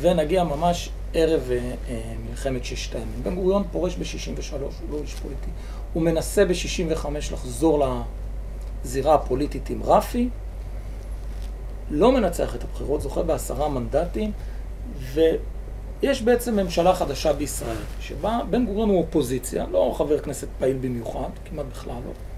[0.00, 3.22] ונגיע ממש ערב אה, אה, מלחמת ששת הימים.
[3.22, 5.50] בן גוריון פורש ב-63, הוא לא איש פוליטי.
[5.92, 7.84] הוא מנסה ב-65 לחזור
[8.84, 10.28] לזירה הפוליטית עם רפי,
[11.90, 14.32] לא מנצח את הבחירות, זוכה בעשרה מנדטים,
[15.12, 21.28] ויש בעצם ממשלה חדשה בישראל, שבה בן גוריון הוא אופוזיציה, לא חבר כנסת פעיל במיוחד,
[21.44, 22.29] כמעט בכלל לא.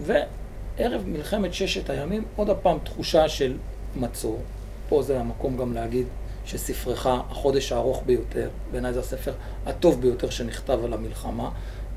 [0.00, 3.56] וערב מלחמת ששת הימים, עוד הפעם תחושה של
[3.96, 4.40] מצור.
[4.88, 6.06] פה זה המקום גם להגיד
[6.44, 9.32] שספרך, החודש הארוך ביותר, בעיניי זה הספר
[9.66, 11.50] הטוב ביותר שנכתב על המלחמה,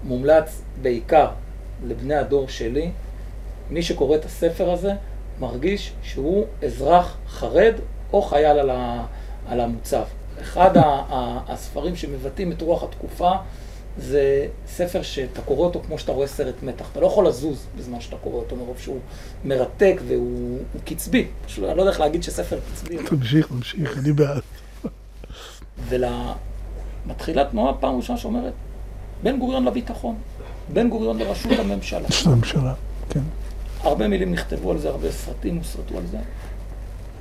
[0.04, 1.28] מומלץ בעיקר
[1.84, 2.92] לבני הדור שלי.
[3.70, 4.94] מי שקורא את הספר הזה
[5.40, 7.74] מרגיש שהוא אזרח חרד
[8.14, 8.60] או חייל
[9.48, 10.04] על, המוצב.
[10.42, 10.72] אחד
[11.48, 13.32] הספרים שמבטאים את רוח התקופה
[13.97, 16.89] זה ספר שאתה קורא אותו כמו שאתה רואה סרט מתח.
[16.91, 18.99] אתה לא יכול לזוז בזמן שאתה קורא אותו מרוב שהוא
[19.45, 21.27] מרתק והוא קצבי.
[21.45, 22.97] פשוט אני לא יודע איך להגיד שספר קצבי.
[22.97, 24.41] תמשיך, תמשיך, אני בעד.
[25.89, 28.54] ומתחילה תנועה פעם ראשונה שאומרת,
[29.23, 30.15] בן גוריון לביטחון,
[30.73, 32.08] בן גוריון לראשות הממשלה.
[32.25, 32.73] הממשלה,
[33.10, 33.19] כן.
[33.82, 36.17] הרבה מילים נכתבו על זה, הרבה סרטים הוסרטו על זה.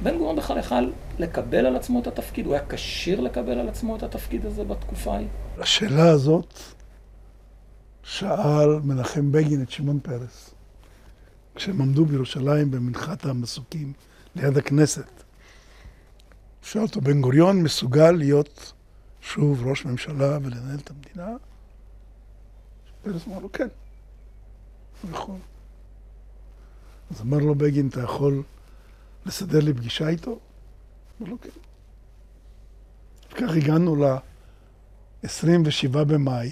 [0.03, 3.97] בן גוריון בכלל יכל לקבל על עצמו את התפקיד, הוא היה כשיר לקבל על עצמו
[3.97, 5.29] את התפקיד הזה בתקופה ההיא.
[5.59, 6.59] השאלה הזאת
[8.03, 10.55] שאל מנחם בגין את שמעון פרס,
[11.55, 13.93] כשהם עמדו בירושלים במנחת המסוקים
[14.37, 15.23] ליד הכנסת.
[16.63, 18.73] שאל אותו, בן גוריון מסוגל להיות
[19.21, 21.37] שוב ראש ממשלה ולנהל את המדינה?
[23.03, 23.69] פרס אמר לו, כן,
[25.03, 25.37] הוא יכול.
[27.11, 28.43] אז אמר לו בגין, אתה יכול
[29.27, 30.39] לסדר לי פגישה איתו?
[31.21, 31.49] אמר לו, כן.
[33.33, 36.51] וכך הגענו ל-27 במאי,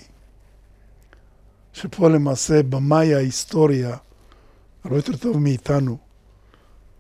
[1.73, 3.97] שפה למעשה במאי ההיסטוריה,
[4.85, 5.99] הרבה יותר טוב מאיתנו,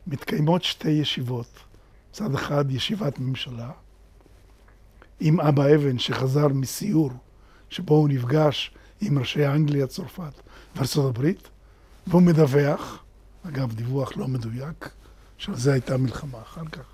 [0.07, 1.59] מתקיימות שתי ישיבות.
[2.11, 3.70] מצד אחד ישיבת ממשלה,
[5.20, 7.11] עם אבא אבן שחזר מסיור
[7.70, 10.33] שבו הוא נפגש עם ראשי אנגליה, צרפת
[10.76, 11.48] וארצות הברית,
[12.07, 13.04] והוא מדווח,
[13.48, 14.90] אגב, דיווח לא מדויק,
[15.38, 16.85] שעל זה הייתה מלחמה אחר כך,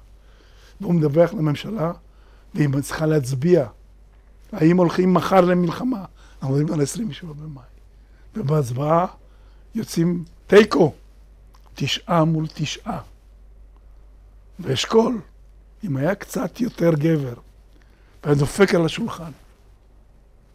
[0.80, 1.92] והוא מדווח לממשלה,
[2.54, 3.66] והיא צריכה להצביע
[4.52, 6.04] האם הולכים מחר למלחמה.
[6.42, 7.62] מדברים על 27 במאי.
[8.36, 9.06] ובהצבעה
[9.74, 10.94] יוצאים תיקו,
[11.74, 13.00] תשעה מול תשעה.
[14.60, 15.20] ואשכול,
[15.84, 17.34] אם היה קצת יותר גבר,
[18.24, 19.30] והיה דופק על השולחן,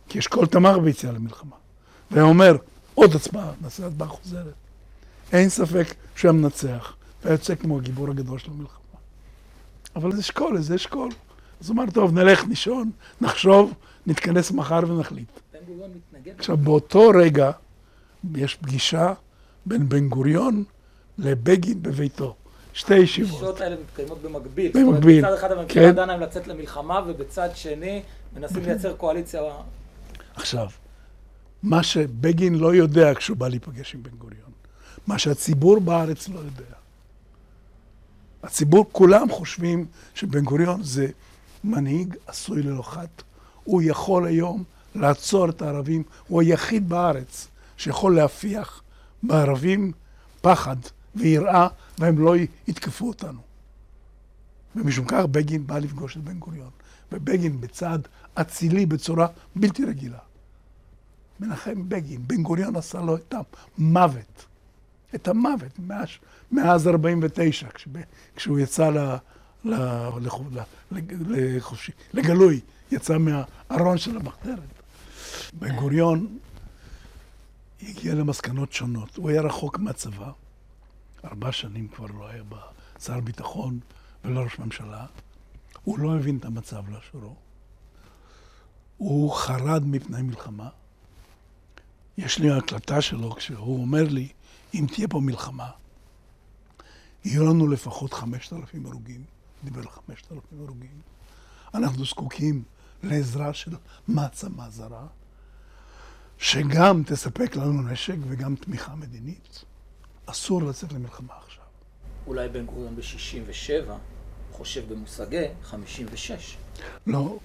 [0.10, 1.56] כי אשכול תמך ביציאה למלחמה,
[2.12, 2.58] והיה אומר,
[2.93, 4.54] עוד הצבעה, נעשה הצבעה חוזרת.
[5.32, 8.79] אין ספק שהוא היה מנצח, והיה יוצא כמו הגיבור הגדול של המלחמה.
[9.95, 11.10] אבל זה אשכול, זה אשכול.
[11.62, 13.73] אז הוא אמר, טוב, נלך לישון, נחשוב,
[14.08, 15.29] נתכנס מחר ונחליט.
[16.38, 17.51] עכשיו, באותו רגע
[18.36, 19.13] יש פגישה
[19.65, 20.63] בין בן גוריון
[21.17, 22.36] לבגין בביתו.
[22.73, 23.32] שתי ישיבות.
[23.32, 24.71] הפגישות האלה מתקיימות במקביל.
[24.75, 25.95] במקביל, מצד אחד הממשלה כן.
[25.95, 28.01] דנה אם לצאת למלחמה, ובצד שני
[28.36, 29.41] מנסים לייצר קואליציה.
[30.36, 30.67] עכשיו,
[31.63, 34.51] מה שבגין לא יודע כשהוא בא להיפגש עם בן גוריון,
[35.08, 36.79] מה שהציבור בארץ לא יודע.
[38.43, 41.08] הציבור, כולם חושבים שבן גוריון זה
[41.63, 43.23] מנהיג עשוי ללא חת.
[43.63, 44.63] הוא יכול היום
[44.95, 47.47] לעצור את הערבים, הוא היחיד בארץ
[47.78, 48.82] שיכול להפיח
[49.23, 49.91] בערבים
[50.41, 50.75] פחד
[51.15, 52.36] ויראה, והם לא
[52.67, 53.39] יתקפו אותנו.
[54.75, 56.69] ומשום כך בגין בא לפגוש את בן גוריון,
[57.12, 60.19] ובגין בצעד אצילי בצורה בלתי רגילה.
[61.39, 63.34] מנחם בגין, בן גוריון עשה לו את
[63.78, 64.45] המוות,
[65.15, 66.08] את המוות מאז,
[66.52, 67.67] מאז 49,
[68.36, 68.98] כשהוא יצא ל,
[69.65, 69.74] ל,
[70.22, 70.98] ל,
[71.58, 72.60] לחופשי, לגלוי,
[72.91, 74.60] יצא מהארון של המחתרת.
[75.54, 76.38] בן גוריון
[77.82, 79.15] הגיע למסקנות שונות.
[79.15, 80.32] הוא היה רחוק מהצבא,
[81.26, 82.43] ארבע שנים כבר לא היה
[83.00, 83.80] שר ביטחון
[84.26, 85.06] ולא ראש ממשלה.
[85.84, 87.36] הוא לא הבין את המצב לאשורו.
[88.98, 90.69] הוא חרד מפני מלחמה.
[92.17, 94.28] יש לי הקלטה שלו כשהוא אומר לי,
[94.73, 95.69] אם תהיה פה מלחמה,
[97.25, 99.23] יהיו לנו לפחות חמשת אלפים הרוגים.
[99.63, 101.01] דיבר על חמשת אלפים הרוגים.
[101.73, 102.63] אנחנו זקוקים
[103.03, 103.71] לעזרה של
[104.08, 105.08] מעצמה זרה,
[106.38, 109.63] שגם תספק לנו נשק וגם תמיכה מדינית.
[110.25, 111.63] אסור לצאת למלחמה עכשיו.
[112.27, 113.91] אולי בן גוריון ב-67
[114.51, 116.58] חושב במושגי 56.
[117.08, 117.38] לא.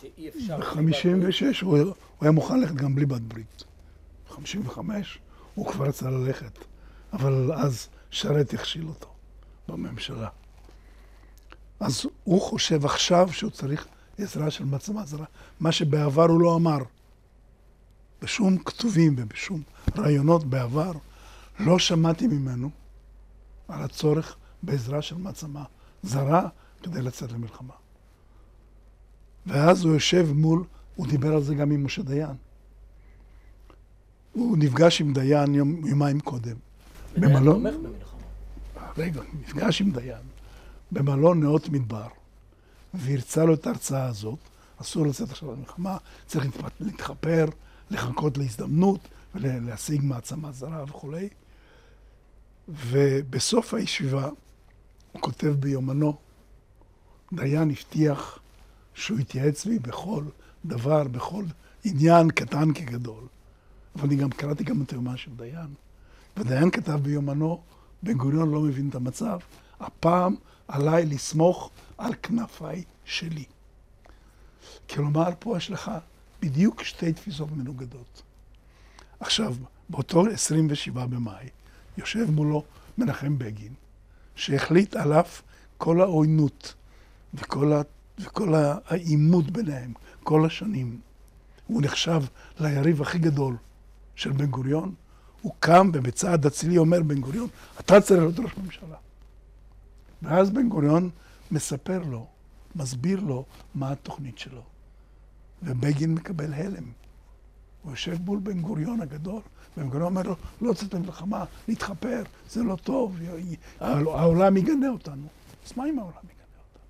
[0.00, 0.58] שאי אפשר...
[0.58, 3.64] ב-56 הוא, הוא היה מוכן ללכת גם בלי בת ברית.
[4.28, 4.78] ב-55
[5.56, 6.58] הוא כבר רצה ללכת.
[7.12, 9.08] אבל אז שרת הכשיל אותו
[9.68, 10.28] בממשלה.
[11.80, 13.86] אז הוא חושב עכשיו שהוא צריך
[14.18, 15.26] עזרה של מעצמה זרה,
[15.60, 16.78] מה שבעבר הוא לא אמר.
[18.22, 19.62] בשום כתובים ובשום
[19.98, 20.92] רעיונות בעבר
[21.58, 22.70] לא שמעתי ממנו
[23.68, 25.64] על הצורך בעזרה של מעצמה
[26.02, 26.48] זרה
[26.82, 27.74] כדי לצאת למלחמה.
[29.46, 30.64] ואז הוא יושב מול,
[30.96, 32.36] הוא דיבר על זה גם עם משה דיין.
[34.36, 36.56] הוא נפגש עם דיין יום, יומיים קודם.
[37.16, 37.44] במלון...
[37.44, 38.92] תומך במלחמה.
[38.98, 40.22] רגע, נפגש עם דיין
[40.92, 42.06] במלון נאות מדבר,
[42.94, 44.38] והרצה לו את ההרצאה הזאת.
[44.80, 45.96] אסור לצאת עכשיו למלחמה,
[46.26, 46.46] צריך
[46.80, 47.46] להתחפר,
[47.90, 49.00] לחכות להזדמנות
[49.34, 51.28] ולהשיג מעצמה זרה וכולי.
[52.68, 54.28] ובסוף הישיבה
[55.12, 56.16] הוא כותב ביומנו,
[57.32, 58.38] דיין הבטיח
[58.94, 60.24] שהוא יתייעץ בי בכל
[60.64, 61.44] דבר, בכל
[61.84, 63.24] עניין קטן כגדול.
[63.96, 65.74] אבל אני גם קראתי גם את היומן של דיין.
[66.36, 67.62] ודיין כתב ביומנו,
[68.02, 69.38] בן גוריון לא מבין את המצב,
[69.80, 70.34] הפעם
[70.68, 73.44] עליי לסמוך על כנפיי שלי.
[74.90, 75.90] כלומר, פה יש לך
[76.42, 78.22] בדיוק שתי תפיסות מנוגדות.
[79.20, 79.54] עכשיו,
[79.88, 81.48] באותו 27 במאי,
[81.98, 82.64] יושב מולו
[82.98, 83.72] מנחם בגין,
[84.34, 85.42] שהחליט על אף
[85.78, 86.74] כל העוינות
[87.34, 87.82] וכל, ה...
[88.18, 91.00] וכל העימות ביניהם כל השנים.
[91.66, 92.22] הוא נחשב
[92.60, 93.56] ליריב הכי גדול
[94.16, 94.94] של בן גוריון.
[95.42, 97.48] הוא קם ובצעד אצילי אומר בן גוריון,
[97.80, 98.96] אתה צריך להיות ראש ממשלה.
[100.22, 101.10] ואז בן גוריון
[101.50, 102.26] מספר לו,
[102.74, 104.62] מסביר לו מה התוכנית שלו.
[105.62, 106.84] ובגין מקבל הלם.
[107.82, 109.40] הוא יושב מול בן גוריון הגדול,
[109.76, 113.18] ובן גוריון אומר לו, לא צריך למלחמה, להתחפר, זה לא טוב,
[113.80, 115.26] העולם יגנה אותנו.
[115.66, 116.84] אז מה אם העולם יגנה אותנו?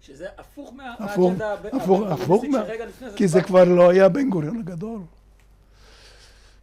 [0.00, 2.62] שזה הפוך מהאג'נדה הפוך, הפוך, מה...
[3.16, 5.00] כי זה כבר לא היה בן גוריון הגדול.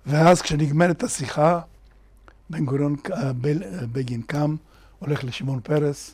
[0.06, 1.60] ואז כשנגמרת השיחה,
[2.50, 2.96] בן גוריון,
[3.92, 4.56] בגין קם,
[5.00, 6.14] הולך לשמעון פרס,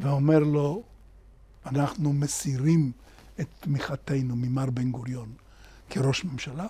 [0.00, 0.82] ואומר לו,
[1.66, 2.92] אנחנו מסירים
[3.40, 5.32] את תמיכתנו ממר בן גוריון
[5.90, 6.66] כראש ממשלה,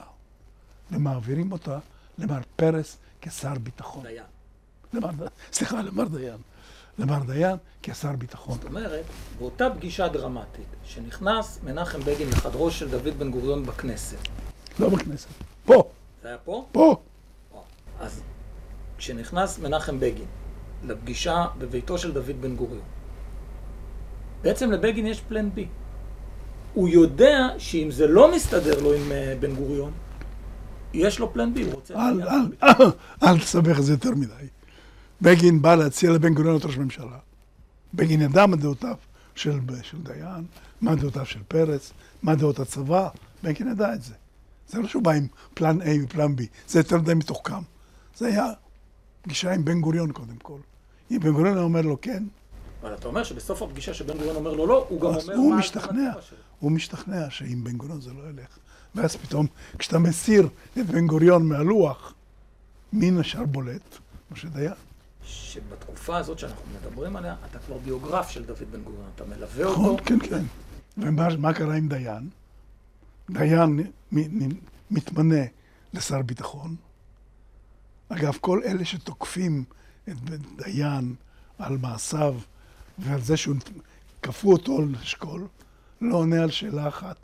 [0.93, 1.79] ומעבירים אותה
[2.19, 4.03] למר פרס כשר ביטחון.
[4.03, 4.25] דיין.
[4.93, 6.39] למר, סליחה, למר דיין.
[6.99, 8.55] למר דיין כשר ביטחון.
[8.55, 9.05] זאת אומרת,
[9.39, 14.19] באותה פגישה דרמטית, שנכנס מנחם בגין לחדרו של דוד בן גוריון בכנסת.
[14.79, 15.29] לא בכנסת,
[15.65, 15.91] פה.
[16.23, 16.67] זה היה פה?
[16.73, 17.03] פה.
[18.01, 18.23] אז
[18.99, 20.27] כשנכנס מנחם בגין
[20.85, 22.85] לפגישה בביתו של דוד בן גוריון,
[24.43, 25.69] בעצם לבגין יש פלן בי.
[26.75, 29.93] הוא יודע שאם זה לא מסתדר לו עם אה, בן גוריון,
[30.93, 31.95] יש לו פלן בי, הוא רוצה...
[31.95, 32.87] אל, אל, אל,
[33.23, 34.49] אל תסבך את זה יותר מדי.
[35.23, 37.19] בגין בא להציע לבן גוריון להיות ראש ממשלה.
[37.95, 38.97] בגין ידע מה דעותיו
[39.35, 40.45] של, של דיין,
[40.81, 43.09] מה דעותיו של פרס, מה דעות הצבא,
[43.43, 44.15] בגין ידע את זה.
[44.71, 47.63] זה לא שהוא בא עם פלן A ופלן B, זה יותר די מתוחכם.
[48.17, 48.47] זה היה
[49.23, 50.59] פגישה עם בן גוריון קודם כל.
[51.11, 52.23] אם בן גוריון היה אומר לו כן,
[52.83, 56.13] אבל אתה אומר שבסוף הפגישה שבן גוריון אומר לו לא, הוא גם אומר הוא משתכנע,
[56.61, 58.59] הוא משתכנע שאם בן גוריון זה לא ילך.
[58.95, 59.47] ואז פתאום,
[59.79, 62.15] כשאתה מסיר את בן גוריון מהלוח,
[62.93, 63.99] מי נשאר בולט?
[64.31, 64.73] משה דיין.
[65.25, 69.85] שבתקופה הזאת שאנחנו מדברים עליה, אתה כבר ביוגרף של דוד בן גוריון, אתה מלווה נכון,
[69.85, 70.05] אותו.
[70.05, 70.45] כן, כן.
[70.97, 72.29] ומה קרה עם דיין?
[73.33, 73.81] דיין
[74.91, 75.45] מתמנה
[75.95, 76.77] לשר ביטחון.
[78.09, 79.65] אגב, כל אלה שתוקפים
[80.09, 80.17] את
[80.57, 81.15] דיין
[81.59, 82.35] על מעשיו
[82.99, 83.57] ועל זה שהוא
[84.23, 85.47] כפו אותו לאשכול,
[86.01, 87.17] לא עונה על שאלה אחת.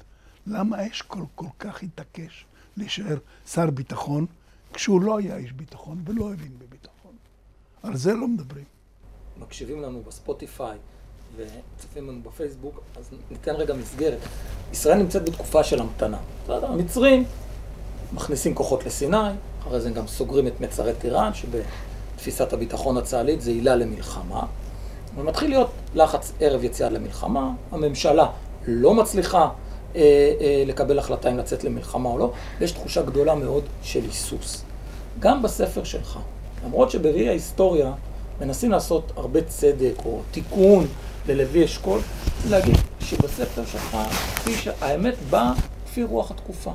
[0.47, 4.27] למה אשכול כל כך התעקש להישאר שר ביטחון,
[4.73, 7.17] כשהוא לא היה איש ביטחון ולא הבין בביטחון?
[7.83, 8.65] על זה לא מדברים.
[9.37, 10.79] מקשיבים לנו בספוטיפיי
[11.37, 14.19] וצופים לנו בפייסבוק, אז ניתן רגע מסגרת.
[14.73, 16.19] ישראל נמצאת בתקופה של המתנה.
[16.45, 17.25] בסדר, המצרים
[18.13, 19.17] מכניסים כוחות לסיני,
[19.63, 24.43] אחרי זה גם סוגרים את מצרי טיראן, שבתפיסת הביטחון הצה"לית זה עילה למלחמה.
[25.17, 28.27] ומתחיל להיות לחץ ערב יציאה למלחמה, הממשלה
[28.67, 29.49] לא מצליחה
[29.97, 30.01] אה,
[30.41, 34.63] אה, לקבל החלטה אם לצאת למלחמה או לא, ויש תחושה גדולה מאוד של היסוס.
[35.19, 36.19] גם בספר שלך,
[36.65, 37.93] למרות שבראי ההיסטוריה
[38.41, 40.87] מנסים לעשות הרבה צדק או תיקון
[41.29, 42.01] ללוי אשכול,
[42.51, 43.97] להגיד שבספר שלך,
[44.37, 45.53] כפי שהאמת באה
[45.87, 46.73] כפי רוח התקופה.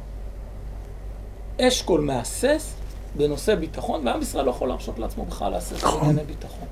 [1.62, 2.74] אשכול מהסס
[3.18, 6.68] בנושא ביטחון, ועם ישראל לא יכול להרשות לעצמו בכלל להסס בענייני ביטחון.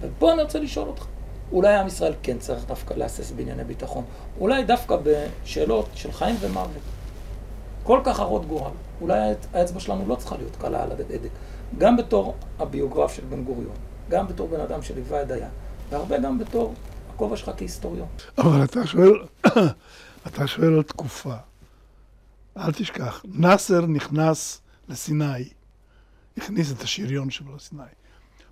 [0.00, 1.04] ופה אני רוצה לשאול אותך,
[1.52, 4.04] אולי עם ישראל כן צריך דווקא להסס בענייני ביטחון,
[4.40, 6.82] אולי דווקא בשאלות של חיים ומוות.
[7.82, 9.18] כל כך הרות גורל, אולי
[9.54, 11.30] האצבע שלנו לא צריכה להיות קלה על הדדק.
[11.78, 13.76] גם בתור הביוגרף של בן גוריון,
[14.08, 15.48] גם בתור בן אדם שליווה את דיין,
[15.90, 16.74] והרבה גם בתור
[17.14, 18.08] הכובע שלך כהיסטוריון.
[18.38, 19.12] אבל אתה שואל,
[20.26, 21.36] אתה שואל על תקופה.
[22.56, 25.48] אל תשכח, נאסר נכנס לסיני,
[26.36, 27.82] הכניס את השריון שלו לסיני.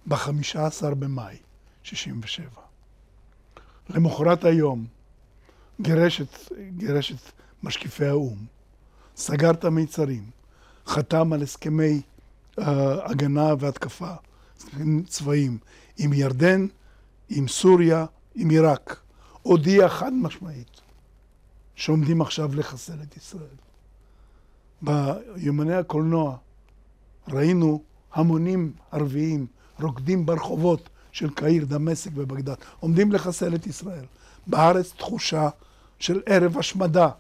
[0.07, 1.37] ב-15 במאי
[1.83, 2.47] 67.
[3.91, 4.87] למחרת היום
[5.81, 7.33] גירש את, גירש את
[7.63, 8.47] משקיפי האו"ם,
[9.17, 10.31] סגר את המיצרים,
[10.87, 12.01] חתם על הסכמי
[12.61, 12.63] uh,
[13.05, 14.13] הגנה והתקפה
[15.07, 15.59] צבאיים
[15.99, 16.67] עם ירדן,
[17.29, 19.01] עם סוריה, עם עיראק.
[19.43, 20.81] הודיע חד משמעית
[21.75, 23.57] שעומדים עכשיו לחסל את ישראל.
[24.83, 26.37] ביומני הקולנוע
[27.29, 29.47] ראינו המונים ערביים
[29.81, 34.05] רוקדים ברחובות של קהיר, דמשק ובגדד, עומדים לחסל את ישראל.
[34.47, 35.49] בארץ תחושה
[35.99, 37.11] של ערב השמדה.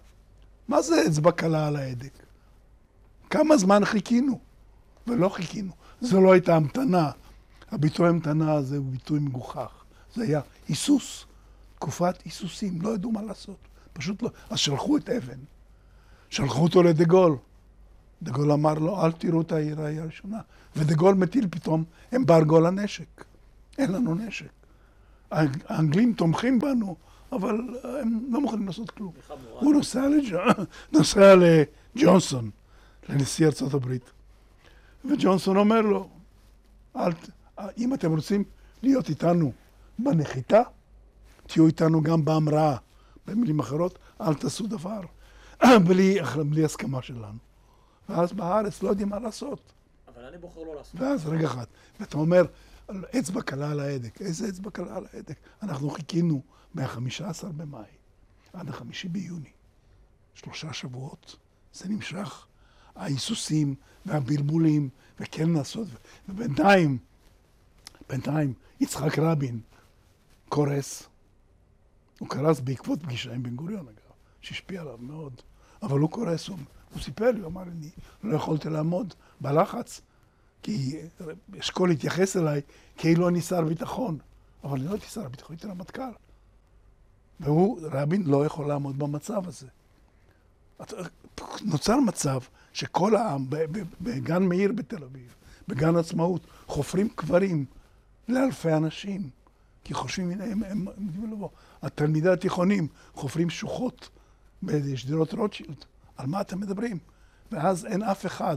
[0.68, 2.12] מה זה אצבע קלה על ההדק?
[3.30, 4.38] כמה זמן חיכינו?
[5.06, 5.72] ולא חיכינו.
[6.00, 7.10] זו לא הייתה המתנה.
[7.70, 9.77] הביטוי המתנה הזה הוא ביטוי מגוחך.
[10.18, 11.24] זה היה היסוס,
[11.74, 13.56] תקופת היסוסים, לא ידעו מה לעשות.
[13.92, 14.30] פשוט לא.
[14.50, 15.38] אז שלחו את אבן.
[16.30, 17.36] שלחו אותו לדה גול.
[18.22, 20.40] דה גול אמר לו, אל תראו את העיר הראשונה.
[20.76, 21.84] ודה גול מטיל פתאום
[22.16, 23.24] אמברגו על הנשק.
[23.78, 24.50] אין לנו נשק.
[25.30, 26.96] האנגלים תומכים בנו,
[27.32, 27.60] אבל
[28.02, 29.12] הם לא מוכנים לעשות כלום.
[29.52, 30.36] הוא נוסע, לג'...
[30.92, 32.50] נוסע לג'ונסון,
[33.08, 34.10] לנשיא ארצות הברית,
[35.04, 36.08] וג'ונסון אומר לו,
[36.96, 37.12] אל...
[37.78, 38.44] אם אתם רוצים
[38.82, 39.52] להיות איתנו
[39.98, 40.62] בנחיתה,
[41.46, 42.76] תהיו איתנו גם בהמראה.
[43.26, 45.00] במילים אחרות, אל תעשו דבר
[45.86, 46.18] בלי,
[46.50, 47.38] בלי הסכמה שלנו.
[48.08, 49.72] ואז בארץ לא יודעים מה לעשות.
[50.08, 51.00] אבל אני בוחר לא לעשות.
[51.00, 51.64] ואז רגע אחד,
[52.00, 52.42] ואתה אומר,
[53.18, 54.22] אצבע קלה על ההדק.
[54.22, 55.36] איזה אצבע קלה על ההדק?
[55.62, 56.42] אנחנו חיכינו
[56.74, 57.82] מה-15 במאי
[58.52, 59.50] עד ה-5 ביוני.
[60.34, 61.36] שלושה שבועות.
[61.72, 62.46] זה נמשך.
[62.96, 63.74] ההיסוסים
[64.06, 64.88] והבלבולים,
[65.20, 65.88] וכן לעשות,
[66.28, 66.98] ובינתיים,
[68.08, 69.60] בינתיים, יצחק רבין
[70.48, 71.08] קורס.
[72.18, 75.32] הוא קרס בעקבות פגישה עם בן גוריון, אגב, שהשפיע עליו מאוד.
[75.82, 76.58] אבל הוא קורס, הוא,
[76.92, 77.90] הוא סיפר לי, הוא אמר לי,
[78.24, 80.00] לא יכולתי לעמוד בלחץ,
[80.62, 80.96] כי
[81.60, 82.60] אשכול התייחס אליי
[82.96, 84.18] כאילו אני שר ביטחון,
[84.64, 86.12] אבל אני לא הייתי שר ביטחון, הייתי רמטכ"ל.
[87.40, 89.66] והוא, רבין לא יכול לעמוד במצב הזה.
[91.62, 92.40] נוצר מצב
[92.72, 93.46] שכל העם,
[94.00, 95.34] בגן מאיר בתל אביב,
[95.68, 97.64] בגן עצמאות, חופרים קברים
[98.28, 99.30] לאלפי אנשים,
[99.84, 101.48] כי חושבים, הנה, הם, הם לבוא.
[101.82, 104.08] התלמידי התיכונים חופרים שוחות
[104.62, 105.84] בשדרות רוטשילד.
[106.16, 106.98] על מה אתם מדברים?
[107.52, 108.56] ואז אין אף אחד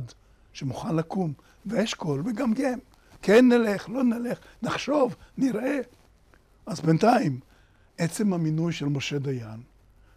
[0.54, 1.34] שמוכן לקום
[1.66, 2.80] ואשכול וגמגם.
[3.22, 5.80] כן נלך, לא נלך, נחשוב, נראה.
[6.66, 7.40] אז בינתיים,
[7.98, 9.62] עצם המינוי של משה דיין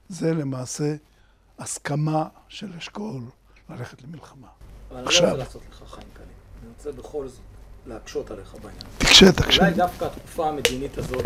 [0.08, 0.96] זה למעשה
[1.58, 3.22] הסכמה של אשכול
[3.70, 4.48] ללכת למלחמה.
[4.90, 6.28] אבל אני לא רוצה לעשות לך חיים קלים.
[6.62, 7.40] אני רוצה בכל זאת
[7.86, 8.82] להקשות עליך בעניין.
[8.98, 9.62] תקשה, תקשה.
[9.62, 11.24] אולי דווקא התקופה המדינית הזאת,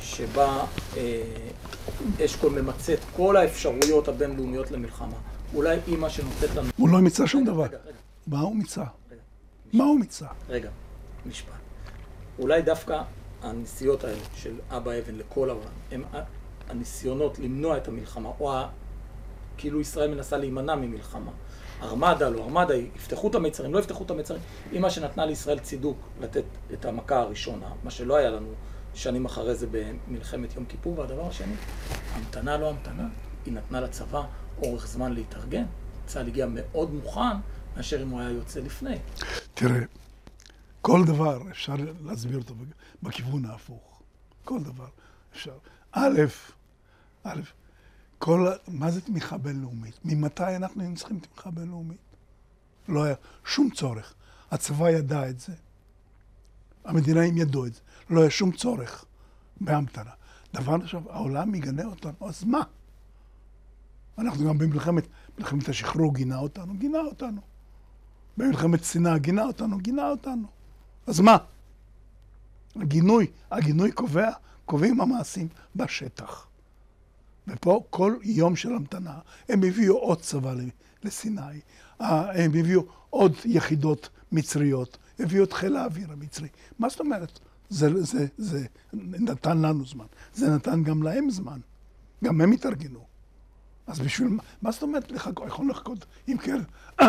[0.00, 0.64] שבה
[0.96, 1.22] אה,
[2.24, 5.16] אשכול ממצה את כל האפשרויות הבינלאומיות למלחמה,
[5.54, 6.68] אולי היא מה שנותנת לנו...
[6.76, 7.64] הוא לא מיצה שום דבר.
[7.64, 7.96] רגע, רגע.
[8.26, 8.84] מה הוא מיצה?
[9.72, 10.26] מה הוא מיצה?
[10.48, 10.70] רגע,
[11.26, 11.52] משפט.
[12.38, 13.02] אולי דווקא
[13.42, 16.04] הנסיעות האלה של אבא אבן לכל העולם, הם
[16.68, 18.68] הניסיונות למנוע את המלחמה, או ה...
[19.56, 21.30] כאילו ישראל מנסה להימנע ממלחמה.
[21.82, 24.40] ארמדה, לא ארמדה, יפתחו את המיצרים, לא יפתחו את המיצרים.
[24.72, 28.48] היא מה שנתנה לישראל צידוק לתת את המכה הראשונה, מה שלא היה לנו
[28.94, 30.98] שנים אחרי זה במלחמת יום כיפור.
[30.98, 31.54] והדבר השני,
[32.14, 33.08] המתנה לא המתנה,
[33.46, 34.22] היא נתנה לצבא
[34.62, 35.64] אורך זמן להתארגן.
[36.06, 37.36] צה"ל הגיע מאוד מוכן
[37.76, 38.96] מאשר אם הוא היה יוצא לפני.
[39.54, 39.80] תראה,
[40.80, 41.74] כל דבר אפשר
[42.04, 42.54] להסביר אותו
[43.02, 44.02] בכיוון ההפוך.
[44.44, 44.86] כל דבר
[45.32, 45.54] אפשר.
[45.92, 46.20] א',
[47.24, 47.40] א',
[48.24, 49.98] כל, מה זה תמיכה בינלאומית?
[50.04, 51.98] ממתי אנחנו היינו צריכים תמיכה בינלאומית?
[52.88, 53.14] לא היה
[53.44, 54.14] שום צורך.
[54.50, 55.52] הצבא ידע את זה.
[56.84, 57.80] המדינאים ידעו את זה.
[58.10, 59.04] לא היה שום צורך
[59.60, 60.10] בהמתנה.
[60.54, 62.60] דבר עכשיו, העולם יגנה אותנו, אז מה?
[64.18, 65.06] אנחנו גם במלחמת,
[65.38, 67.40] מלחמת השחרור גינה אותנו, גינה אותנו.
[68.36, 70.46] במלחמת שנאה גינה אותנו, גינה אותנו.
[71.06, 71.36] אז מה?
[72.76, 74.30] הגינוי, הגינוי קובע,
[74.64, 76.51] קובעים המעשים בשטח.
[77.48, 79.18] ופה כל יום של המתנה,
[79.48, 80.54] הם הביאו עוד צבא
[81.02, 81.60] לסיני,
[82.00, 86.48] הם הביאו עוד יחידות מצריות, הביאו את חיל האוויר המצרי.
[86.78, 87.38] מה זאת אומרת?
[87.68, 91.60] זה, זה, זה נתן לנו זמן, זה נתן גם להם זמן,
[92.24, 93.04] גם הם התארגנו.
[93.86, 96.60] אז בשביל מה, מה זאת אומרת לחכות, יכול לחכות, אם כן,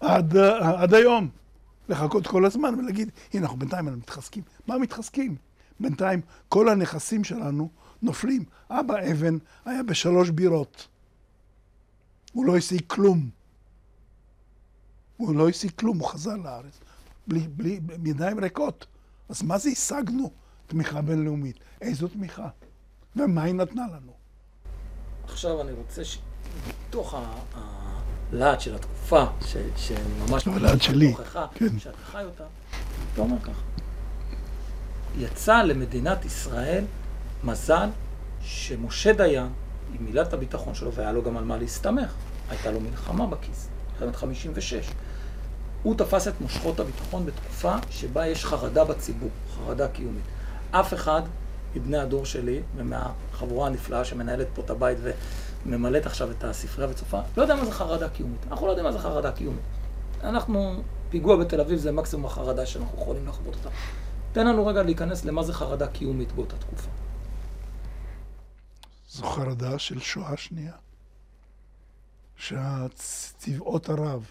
[0.00, 1.28] עד, עד היום,
[1.88, 4.42] לחכות כל הזמן ולהגיד, הנה, אנחנו בינתיים אנחנו מתחזקים.
[4.66, 5.36] מה מתחזקים?
[5.80, 7.68] בינתיים כל הנכסים שלנו
[8.02, 8.44] נופלים.
[8.70, 10.88] אבא אבן היה בשלוש בירות.
[12.32, 13.30] הוא לא השיג כלום.
[15.16, 16.80] הוא לא השיג כלום, הוא חזר לארץ.
[17.26, 18.86] בלי, בלי, בידיים ריקות.
[19.28, 20.30] אז מה זה השגנו?
[20.66, 21.58] תמיכה בינלאומית.
[21.80, 22.48] איזו תמיכה?
[23.16, 24.12] ומה היא נתנה לנו?
[25.24, 26.18] עכשיו אני רוצה ש...
[26.68, 27.14] בתוך
[28.32, 29.56] הלהט של התקופה, ש...
[29.76, 30.48] שממש...
[30.48, 31.14] הלהט שלי,
[31.54, 31.78] כן.
[31.78, 32.44] שאתה חי אותה,
[33.12, 33.62] אתה אומר ככה.
[35.18, 36.84] יצא למדינת ישראל
[37.44, 37.88] מזל
[38.42, 39.48] שמשה דיין,
[39.92, 42.12] עם מילת הביטחון שלו, והיה לו גם על מה להסתמך,
[42.50, 44.90] הייתה לו מלחמה בכיס, מלחמת 56.
[45.82, 50.24] הוא תפס את מושכות הביטחון בתקופה שבה יש חרדה בציבור, חרדה קיומית.
[50.70, 51.22] אף אחד
[51.76, 54.98] מבני הדור שלי ומהחבורה הנפלאה שמנהלת פה את הבית
[55.66, 58.46] וממלאת עכשיו את הספרייה וצופה, לא יודע מה זה חרדה קיומית.
[58.50, 59.60] אנחנו לא יודעים מה זה חרדה קיומית.
[60.22, 63.68] אנחנו, פיגוע בתל אביב זה מקסימום החרדה שאנחנו יכולים לחוות אותה.
[64.32, 66.88] תן לנו רגע להיכנס למה זה חרדה קיומית באותה תקופה.
[69.16, 70.76] זו חרדה של שואה שנייה.
[72.36, 74.30] שהצבאות ערב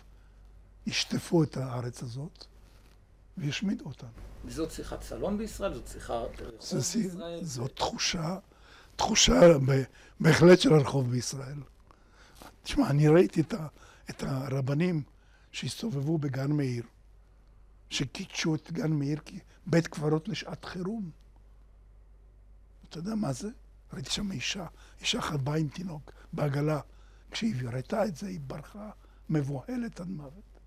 [0.87, 2.45] ישטפו את הארץ הזאת
[3.37, 4.09] וישמידו אותנו.
[4.45, 5.73] וזאת שיחת סלון בישראל?
[5.73, 7.43] זאת שיחה רחוב בישראל?
[7.43, 8.37] זאת תחושה,
[8.95, 9.41] תחושה
[10.19, 11.59] בהחלט של הרחוב בישראל.
[12.63, 13.67] תשמע, אני ראיתי את, ה,
[14.09, 15.03] את הרבנים
[15.51, 16.83] שהסתובבו בגן מאיר,
[17.89, 21.09] שקידשו את גן מאיר כבית קברות לשעת חירום.
[22.89, 23.49] אתה יודע מה זה?
[23.95, 24.65] ראיתי שם אישה,
[25.01, 26.79] אישה אחת באה עם תינוק בעגלה.
[27.31, 28.89] כשהיא הראתה את זה, היא ברחה
[29.29, 30.59] מבוהלת עד מוות.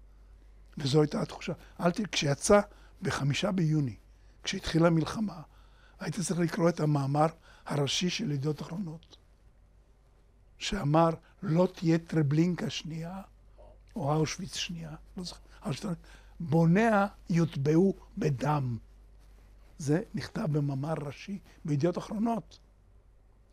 [0.78, 1.52] וזו הייתה התחושה.
[1.80, 2.60] אל תראה, כשיצא
[3.02, 3.96] בחמישה ביוני,
[4.42, 5.42] כשהתחילה המלחמה,
[6.00, 7.26] הייתי צריך לקרוא את המאמר
[7.66, 9.16] הראשי של ידיעות אחרונות,
[10.58, 11.10] שאמר,
[11.42, 13.22] לא תהיה טרבלינקה שנייה,
[13.96, 15.92] או אושוויץ שנייה, לא זוכר,
[16.40, 18.78] בוניה יוטבעו בדם.
[19.78, 22.58] זה נכתב במאמר ראשי בידיעות אחרונות.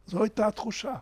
[0.07, 0.95] זו הייתה התחושה.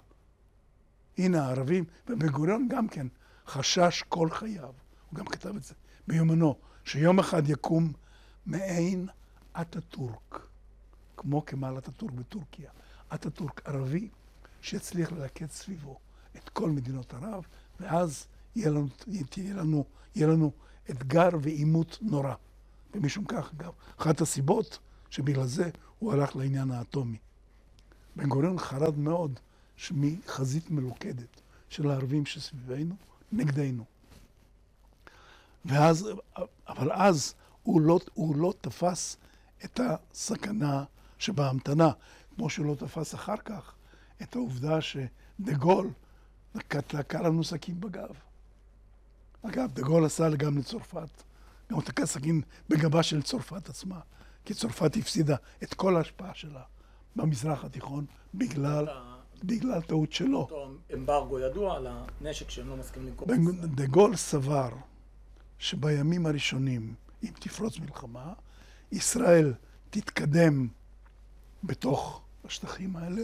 [1.18, 3.08] הנה הערבים, ובן גוריון גם כן
[3.48, 4.74] חשש כל חייו,
[5.10, 5.74] הוא גם כתב את זה
[6.08, 7.94] ביומנו, שיום אחד יקום
[8.46, 9.08] מעין
[9.54, 10.48] אטאטורק,
[11.18, 12.72] כמו כמעל אטאטורק בטורקיה,
[13.14, 14.10] אטאטורק ערבי
[14.62, 16.00] שיצליח ללכד סביבו
[16.38, 17.44] את כל מדינות ערב,
[17.80, 19.86] ואז יהיה לנו, יהיה לנו,
[20.16, 20.52] יהיה לנו
[20.90, 22.34] אתגר ועימות נורא.
[22.94, 24.80] ומשום כך, אגב, אחת הסיבות
[25.10, 27.18] שבגלל זה הוא הלך לעניין האטומי.
[28.16, 29.40] בן גוריון חרד מאוד
[29.92, 32.96] מחזית מלוכדת של הערבים שסביבנו
[33.32, 33.84] נגדנו.
[35.66, 36.10] ואז,
[36.68, 37.34] אבל אז
[37.64, 39.18] הוא לא, הוא לא תפס
[39.66, 40.84] את הסכנה
[41.20, 41.92] שבהמתנה,
[42.36, 43.74] כמו שהוא לא תפס אחר כך
[44.22, 45.90] את העובדה שדה גול
[46.58, 48.10] תקע לנו סכין בגב.
[49.42, 51.24] אגב, דה גול עשה גם לצרפת,
[51.72, 54.00] גם תקע סכין בגבה של צרפת עצמה,
[54.46, 56.64] כי צרפת הפסידה את כל ההשפעה שלה
[57.16, 58.88] במזרח התיכון בגלל...
[59.44, 60.40] בגלל טעות שלו.
[60.40, 61.88] אותו אמברגו ידוע על
[62.22, 63.28] הנשק שהם לא מסכימים למכור.
[63.76, 64.70] דה גול סבר
[65.58, 66.94] שבימים הראשונים,
[67.24, 68.34] אם תפרוץ מלחמה,
[68.92, 69.54] ישראל
[69.90, 70.68] תתקדם
[71.64, 73.22] בתוך השטחים האלה,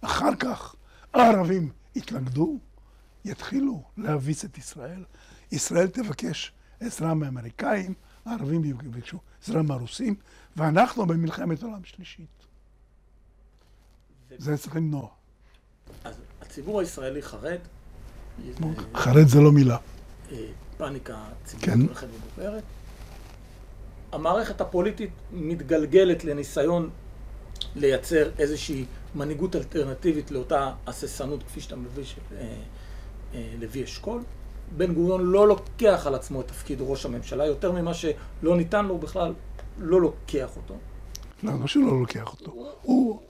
[0.00, 0.74] אחר כך
[1.14, 2.58] הערבים יתנגדו,
[3.24, 5.04] יתחילו להביס את ישראל,
[5.52, 10.14] ישראל תבקש עזרה מהאמריקאים, הערבים יבקשו עזרה מהרוסים,
[10.56, 12.37] ואנחנו במלחמת עולם שלישית.
[14.38, 15.08] זה צריך למנוע.
[16.04, 17.58] אז הציבור הישראלי חרד.
[18.94, 19.76] חרד זה לא מילה.
[20.32, 20.36] אה,
[20.76, 21.80] פאניקה ציבורית כן.
[21.80, 22.62] הולכת וגוברת.
[24.12, 26.90] המערכת הפוליטית מתגלגלת לניסיון
[27.74, 32.54] לייצר איזושהי מנהיגות אלטרנטיבית לאותה הססנות, כפי שאתה מביא, של אה,
[33.34, 34.22] אה, לוי אשכול.
[34.76, 38.98] בן גוריון לא לוקח על עצמו את תפקיד ראש הממשלה, יותר ממה שלא ניתן לו,
[38.98, 39.34] בכלל
[39.78, 40.74] לא לוקח אותו.
[41.42, 42.52] לא, לא שהוא לא לוקח אותו.
[42.52, 42.74] הוא...
[42.82, 43.20] הוא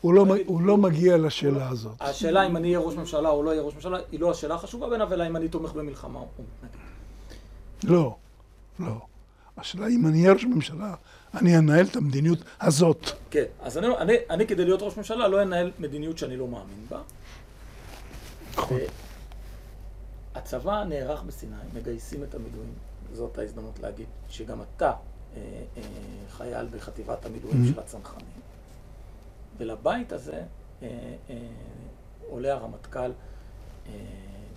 [0.00, 1.92] הוא לא, הוא לא מגיע לשאלה הזאת.
[2.00, 4.88] השאלה אם אני אהיה ראש ממשלה או לא אהיה ראש ממשלה, היא לא השאלה החשובה
[4.88, 6.84] בעיניו, אלא אם אני תומך במלחמה או מתנגד.
[7.84, 8.16] לא,
[8.78, 9.00] לא.
[9.56, 10.94] השאלה אם אני אהיה ראש ממשלה,
[11.34, 13.10] אני אנהל את המדיניות הזאת.
[13.30, 16.86] כן, אז אני, אני, אני כדי להיות ראש ממשלה לא אנהל מדיניות שאני לא מאמין
[16.90, 17.00] בה.
[18.56, 18.78] נכון.
[20.34, 22.72] הצבא נערך בסיני, מגייסים את המילואים.
[23.12, 25.40] זאת ההזדמנות להגיד שגם אתה אה,
[25.76, 25.82] אה,
[26.30, 27.74] חייל בחטיבת המילואים mm-hmm.
[27.74, 28.26] של הצנחנים.
[29.58, 30.42] ולבית הזה
[30.82, 30.88] אה,
[31.30, 31.36] אה,
[32.28, 33.12] עולה הרמטכ"ל
[33.86, 33.92] אה,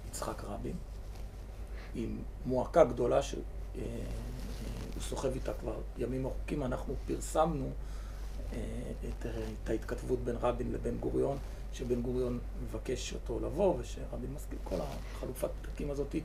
[0.08, 0.76] יצחק רבין,
[1.96, 3.44] עם מועקה גדולה שהוא
[5.02, 6.64] סוחב איתה כבר ימים ארוכים.
[6.64, 7.70] אנחנו פרסמנו
[8.50, 9.26] את,
[9.64, 11.38] את ההתכתבות בין רבין לבן גוריון,
[11.74, 14.60] שבן גוריון מבקש אותו לבוא ושרבין מסכים.
[14.64, 16.16] כל החלופת פתקים הזאת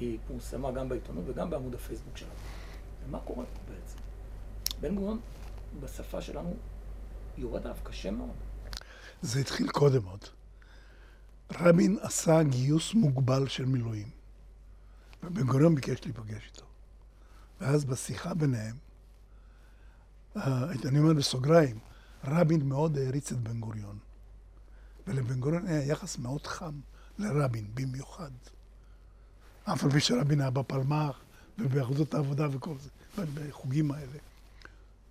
[0.00, 2.32] היא פורסמה גם בעיתונות וגם בעמוד הפייסבוק שלנו.
[3.06, 3.98] ומה קורה פה בעצם?
[4.80, 5.20] בן גוריון
[5.80, 6.54] בשפה שלנו
[7.36, 8.36] יורד עליו קשה מאוד.
[9.22, 10.24] זה התחיל קודם עוד.
[11.52, 14.10] רבין עשה גיוס מוגבל של מילואים,
[15.22, 16.66] ובן גוריון ביקש להיפגש איתו.
[17.60, 18.76] ואז בשיחה ביניהם,
[20.36, 21.78] אה, אני אומר בסוגריים,
[22.24, 23.98] רבין מאוד העריץ את בן גוריון.
[25.06, 26.80] ולבן גוריון היה יחס מאוד חם
[27.18, 28.30] לרבין במיוחד.
[29.64, 31.16] אף על פי שרבין היה בפלמ"ח
[31.58, 32.90] ובאחדות העבודה וכל זה,
[33.34, 34.18] בחוגים האלה.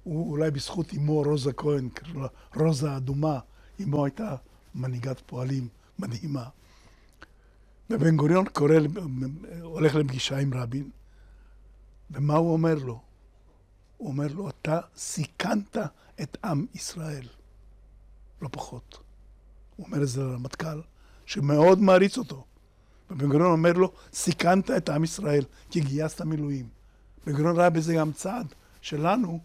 [0.04, 3.40] הוא אולי בזכות אמו רוזה כהן, לה רוזה האדומה,
[3.84, 4.36] אמו הייתה
[4.76, 5.68] מנהיגת פועלים
[6.00, 6.46] מדהימה.
[7.90, 8.76] ובן גוריון קורא,
[9.62, 10.90] הולך לפגישה עם רבין,
[12.12, 13.02] ומה הוא אומר לו?
[13.98, 15.78] הוא אומר לו, אתה סיכנת
[16.22, 17.28] את עם ישראל,
[18.42, 18.98] לא פחות.
[19.76, 20.82] הוא אומר את זה לרמטכ"ל,
[21.26, 22.46] שמאוד מעריץ אותו.
[23.12, 26.68] ובן גוריון אומר לו, סיכנת את עם ישראל, כי גייסת מילואים.
[27.26, 29.40] בן גוריון ראה בזה גם צעד שלנו,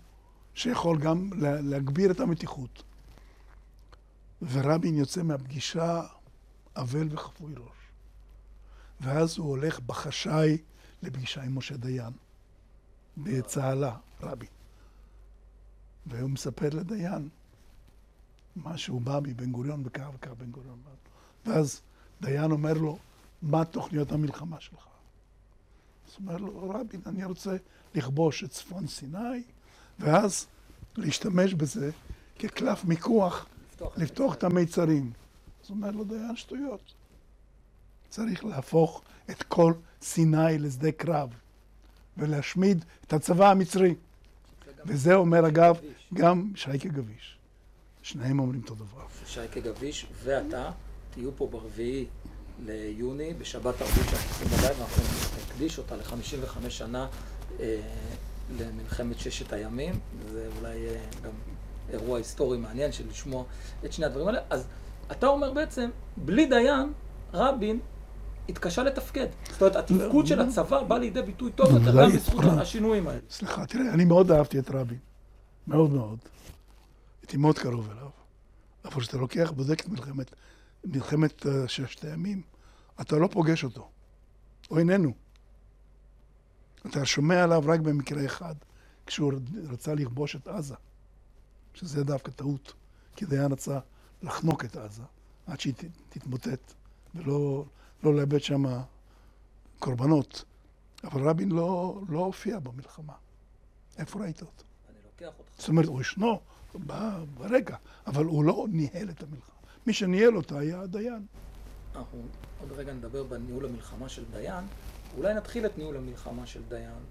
[0.59, 2.83] שיכול גם להגביר את המתיחות.
[4.43, 6.03] ורבין יוצא מהפגישה
[6.77, 7.79] אבל וחפוי ראש.
[9.01, 10.59] ואז הוא הולך בחשאי
[11.03, 12.13] לפגישה עם משה דיין,
[13.17, 14.49] בצהלה, רבין.
[16.07, 17.29] והוא מספר לדיין
[18.57, 20.83] מה שהוא בא מבן גוריון וכך וכך בן גוריון.
[21.47, 21.81] ואז
[22.21, 22.99] דיין אומר לו,
[23.43, 24.87] מה תוכניות המלחמה שלך?
[26.07, 27.57] אז הוא אומר לו, רבין, אני רוצה
[27.95, 29.43] לכבוש את צפון סיני,
[29.99, 30.47] ואז
[30.97, 31.91] להשתמש בזה
[32.39, 35.13] כקלף מיקוח, לפתוח, לפתוח את המיצרים.
[35.65, 36.93] אז הוא אומר לו, דיין, שטויות.
[38.09, 39.73] צריך להפוך את כל
[40.03, 41.29] סיני לשדה קרב
[42.17, 43.95] ולהשמיד את הצבא המצרי.
[44.87, 45.79] וזה אומר, אגב,
[46.15, 47.39] גם שייקה גביש.
[48.03, 49.07] שניהם אומרים אותו דבר.
[49.27, 50.71] שייקה גביש ואתה
[51.11, 52.07] תהיו פה ברביעי
[52.67, 55.03] ליוני, בשבת ערבית שאנחנו עושים בלילה, ואנחנו
[55.47, 57.09] נקדיש אותה ל-55 שנה
[57.61, 57.81] אה,
[58.51, 59.95] למלחמת ששת הימים.
[60.33, 61.31] זה אולי אה, גם
[61.91, 63.45] אירוע היסטורי מעניין של לשמוע
[63.85, 64.41] את שני הדברים האלה.
[64.51, 64.67] אז
[65.13, 66.93] אתה אומר בעצם, בלי דיין,
[67.33, 67.81] רבין
[68.49, 69.27] התקשה לתפקד.
[69.51, 73.21] זאת אומרת, התפקוד של הצבא בא לידי ביטוי טוב יותר, גם בזכות השינויים האלה.
[73.31, 74.99] סליחה, תראה, אני מאוד אהבתי את רבין.
[75.67, 76.19] מאוד מאוד.
[77.23, 78.09] הייתי מאוד קרוב אליו.
[78.85, 80.35] אבל כשאתה לוקח, בודק את מלחמת,
[80.85, 82.43] מלחמת אה, ששת הימים,
[83.01, 83.89] אתה לא פוגש אותו.
[84.69, 85.13] הוא איננו.
[86.91, 88.55] אתה שומע עליו רק במקרה אחד,
[89.07, 89.33] כשהוא
[89.69, 90.75] רצה לכבוש את עזה,
[91.75, 92.73] שזה דווקא טעות,
[93.17, 93.79] כי דיין רצה
[94.23, 95.03] לחנוק את עזה
[95.47, 95.75] עד שהיא
[96.09, 96.75] תתמוטט,
[97.15, 97.65] ולא
[98.03, 98.65] לא לאבד שם
[99.79, 100.45] קורבנות.
[101.05, 103.13] אבל רבין לא, לא הופיע במלחמה.
[103.99, 104.65] איפה ראית אותו?
[104.89, 105.51] אני לוקח אותך.
[105.59, 106.41] זאת אומרת, הוא ישנו
[107.35, 107.77] ברקע,
[108.07, 109.55] אבל הוא לא ניהל את המלחמה.
[109.87, 111.27] מי שניהל אותה היה דיין.
[111.95, 112.23] אנחנו
[112.61, 114.65] עוד רגע נדבר בניהול המלחמה של דיין.
[115.17, 117.05] אולי נתחיל את ניהול המלחמה של דיין.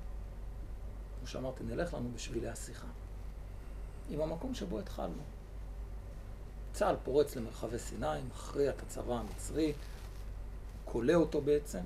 [1.19, 2.87] כמו שאמרתי, נלך לנו בשבילי השיחה.
[4.09, 5.23] עם המקום שבו התחלנו.
[6.73, 9.73] צה"ל פורץ למרחבי סיני, מכריע את הצבא המצרי,
[10.85, 11.79] כולא אותו בעצם.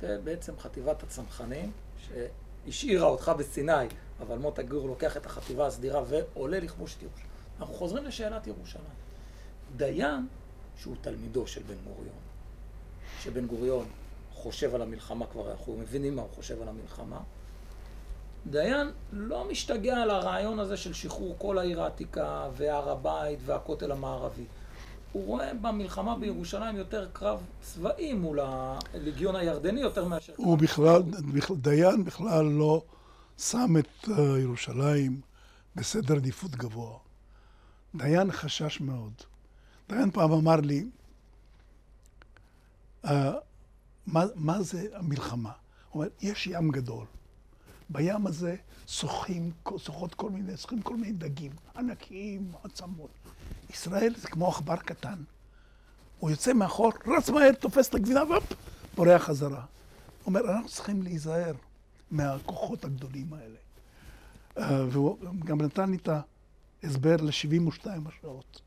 [0.00, 3.86] זה בעצם חטיבת הצנחנים, שהשאירה אותך בסיני,
[4.20, 7.26] אבל מוטה גור לוקח את החטיבה הסדירה ועולה לכבוש את ירושלים.
[7.60, 8.84] אנחנו חוזרים לשאלת ירושלים.
[9.76, 10.26] דיין,
[10.76, 12.18] שהוא תלמידו של בן גוריון,
[13.20, 13.86] שבן גוריון
[14.34, 17.20] חושב על המלחמה כבר, אנחנו מבינים מה הוא חושב על המלחמה,
[18.46, 24.44] דיין לא משתגע על הרעיון הזה של שחרור כל העיר העתיקה והר הבית והכותל המערבי.
[25.12, 30.32] הוא רואה במלחמה בירושלים יותר קרב צבאי מול הליגיון הירדני יותר מאשר...
[30.36, 31.02] הוא בכלל,
[31.34, 32.82] בכלל, דיין בכלל לא
[33.38, 34.10] שם את uh,
[34.40, 35.20] ירושלים
[35.76, 36.98] בסדר עדיפות גבוה.
[37.94, 39.12] דיין חשש מאוד.
[39.88, 40.86] דיין פעם אמר לי,
[43.04, 43.08] uh,
[44.06, 45.52] מה, מה זה המלחמה?
[45.90, 47.06] הוא אומר, יש ים גדול.
[47.90, 53.10] בים הזה שוחים, שוחות כל מיני, שוחים כל מיני דגים, ענקיים, עצמות.
[53.70, 55.22] ישראל זה כמו עכבר קטן.
[56.18, 58.52] הוא יוצא מאחור, רץ מהר, תופס את הגבינה, והופ,
[58.94, 59.60] בורח חזרה.
[59.60, 61.52] הוא אומר, אנחנו צריכים להיזהר
[62.10, 63.56] מהכוחות הגדולים האלה.
[64.56, 66.08] Uh, והוא גם נתן לי את
[66.82, 68.60] ההסבר ל-72 השעות.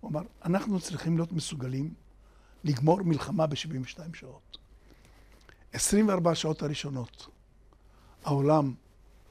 [0.00, 1.94] הוא אמר, אנחנו צריכים להיות מסוגלים
[2.68, 4.58] לגמור מלחמה ב-72 שעות.
[5.72, 7.26] 24 שעות הראשונות,
[8.24, 8.74] העולם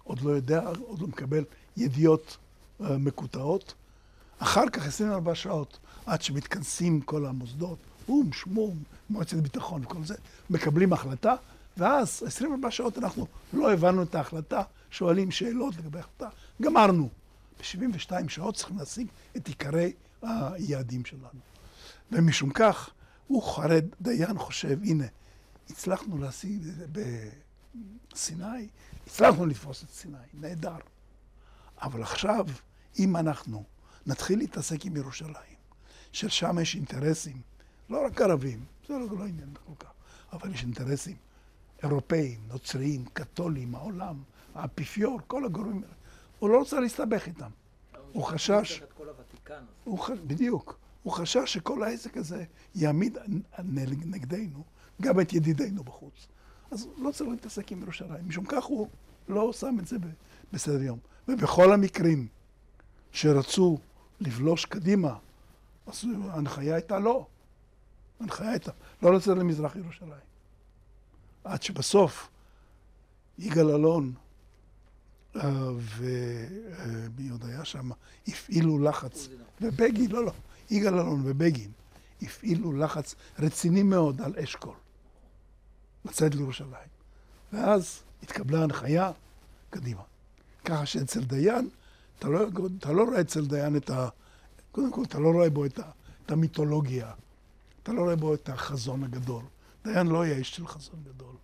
[0.03, 1.43] עוד לא יודע, עוד לא מקבל
[1.77, 3.73] ידיעות uh, מקוטעות.
[4.39, 7.77] אחר כך 24 שעות, עד שמתכנסים כל המוסדות,
[8.09, 10.15] או"ם, שמום, מועצת ביטחון וכל זה,
[10.49, 11.35] מקבלים החלטה,
[11.77, 14.61] ואז 24 שעות אנחנו לא הבנו את ההחלטה,
[14.91, 16.29] שואלים שאלות לגבי ההחלטה,
[16.61, 17.09] גמרנו.
[17.59, 19.07] ב-72 שעות צריכים להשיג
[19.38, 21.39] את עיקרי היעדים שלנו.
[22.11, 22.89] ומשום כך,
[23.28, 25.05] הוא חרד, דיין חושב, הנה,
[25.69, 26.67] הצלחנו להשיג
[28.11, 28.67] בסיני,
[29.07, 30.78] הצלחנו לתפוס את סיני, נהדר.
[31.82, 32.45] אבל עכשיו,
[32.99, 33.63] אם אנחנו
[34.05, 35.57] נתחיל להתעסק עם ירושלים,
[36.11, 37.41] ששם יש אינטרסים,
[37.89, 39.91] לא רק ערבים, זה לא, לא עניין כל כך,
[40.34, 41.15] אבל יש אינטרסים
[41.84, 44.23] אירופאים, נוצריים, קתולים, העולם,
[44.55, 45.84] האפיפיור, כל הגורמים.
[46.39, 47.49] הוא לא רוצה להסתבך איתם.
[48.11, 48.82] הוא חשש...
[49.84, 50.09] הוא ח...
[50.28, 50.80] בדיוק.
[51.03, 52.43] הוא חשש שכל העסק הזה
[52.75, 53.17] יעמיד
[54.05, 54.63] נגדנו
[55.01, 56.27] גם את ידידינו בחוץ.
[56.71, 58.27] אז לא צריך להתעסק עם ירושלים.
[58.27, 58.87] משום כך הוא
[59.27, 59.97] לא שם את זה
[60.53, 60.99] בסדר יום.
[61.27, 62.27] ובכל המקרים
[63.11, 63.77] שרצו
[64.19, 65.15] לבלוש קדימה,
[65.87, 67.27] אז ההנחיה הייתה לא.
[68.19, 68.71] ההנחיה הייתה
[69.01, 70.27] לא לצאת למזרח ירושלים.
[71.43, 72.29] עד שבסוף
[73.37, 74.13] יגאל אלון
[75.35, 77.89] אה, ומי עוד היה שם,
[78.27, 79.27] הפעילו לחץ,
[79.61, 80.31] ובגין, לא, לא,
[80.70, 81.72] יגאל אלון ובגין
[82.22, 84.76] הפעילו לחץ רציני מאוד על אשכול
[86.05, 86.89] לצאת לירושלים.
[87.53, 89.11] ואז התקבלה הנחיה,
[89.70, 90.01] קדימה.
[90.65, 91.70] ככה שאצל דיין,
[92.20, 92.47] אתה לא,
[92.80, 94.09] אתה לא רואה אצל דיין את ה...
[94.72, 95.84] קודם כל, אתה לא רואה בו את, ה,
[96.26, 97.11] את המיתולוגיה,
[97.84, 99.43] אתה לא רואה בו את החזון הגדול.
[99.84, 101.36] דיין לא היה איש של חזון גדול.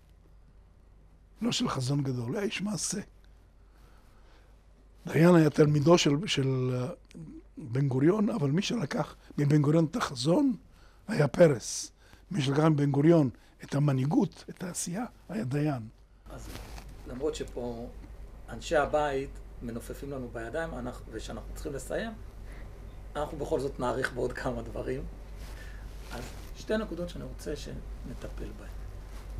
[1.41, 3.01] לא של חזון גדול, היה איש מעשה.
[5.05, 6.75] דיין היה תלמידו של, של
[7.57, 10.55] בן גוריון, אבל מי שלקח מבן גוריון את החזון
[11.07, 11.91] היה פרס.
[12.31, 13.29] מי שלקח מבן גוריון
[13.63, 15.87] את המנהיגות, את העשייה, היה דיין.
[16.31, 16.47] אז
[17.07, 17.87] למרות שפה
[18.49, 19.29] אנשי הבית
[19.61, 20.69] מנופפים לנו בידיים,
[21.11, 22.11] ושאנחנו צריכים לסיים,
[23.15, 25.01] אנחנו בכל זאת נאריך בעוד כמה דברים.
[26.11, 26.23] אז
[26.55, 28.69] שתי נקודות שאני רוצה שנטפל בהן.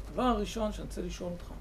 [0.08, 1.52] הדבר הראשון שאני רוצה לשאול אותך,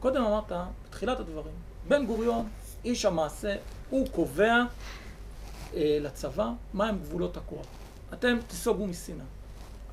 [0.00, 0.52] קודם אמרת,
[0.84, 1.54] בתחילת הדברים,
[1.88, 2.48] בן גוריון,
[2.84, 3.56] איש המעשה,
[3.90, 4.64] הוא קובע
[5.76, 7.66] לצבא מהם גבולות הכוח.
[8.12, 9.22] אתם תיסוגו מסיני.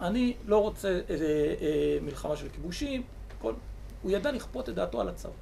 [0.01, 3.03] אני לא רוצה אה, אה, מלחמה של כיבושים,
[3.41, 3.53] כל...
[4.01, 5.33] הוא ידע לכפות את דעתו על הצבא.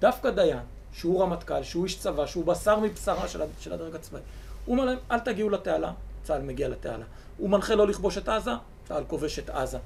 [0.00, 0.58] דווקא דיין,
[0.92, 4.20] שהוא רמטכ"ל, שהוא איש צבא, שהוא בשר מבשרה של, של הדרג הצבאי,
[4.64, 5.92] הוא אומר להם, אל תגיעו לתעלה,
[6.22, 7.04] צה"ל מגיע לתעלה.
[7.36, 8.50] הוא מנחה לא לכבוש את עזה,
[8.88, 9.78] צה"ל כובש את עזה.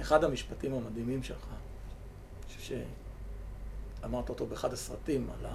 [0.00, 1.46] אחד המשפטים המדהימים שלך,
[2.58, 5.46] שאמרת אותו באחד הסרטים על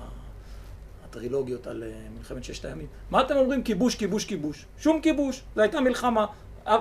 [1.14, 2.88] הטרילוגיות על אה, מלחמת ששת הימים.
[3.12, 4.66] מה אתם אומרים כיבוש, כיבוש, כיבוש?
[4.78, 6.26] שום כיבוש, זו הייתה מלחמה.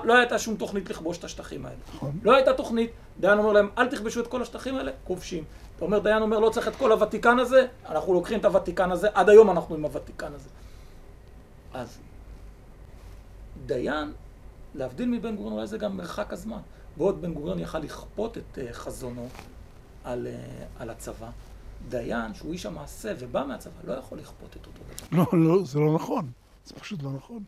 [0.04, 1.78] לא הייתה שום תוכנית לכבוש את השטחים האלה.
[1.94, 2.18] נכון.
[2.22, 2.90] לא הייתה תוכנית.
[3.20, 5.44] דיין אומר להם, אל תכבשו את כל השטחים האלה, כובשים.
[5.76, 9.08] אתה אומר, דיין אומר, לא צריך את כל הוותיקן הזה, אנחנו לוקחים את הוותיקן הזה,
[9.14, 10.48] עד היום אנחנו עם הוותיקן הזה.
[11.74, 11.98] אז
[13.66, 14.12] דיין,
[14.74, 16.60] להבדיל מבן גוריון, אולי זה גם מרחק הזמן.
[16.96, 19.28] בעוד בן גוריון יכל לכפות את uh, חזונו
[20.04, 20.26] על,
[20.78, 21.30] על הצבא,
[21.88, 24.80] דיין, שהוא איש המעשה ובא מהצבא, לא יכול לכפות את אותו
[25.10, 25.24] דבר.
[25.32, 26.30] לא, לא, זה לא נכון.
[26.64, 27.44] זה פשוט לא נכון.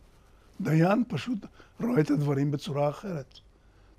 [0.61, 1.37] דיין פשוט
[1.79, 3.39] רואה את הדברים בצורה אחרת.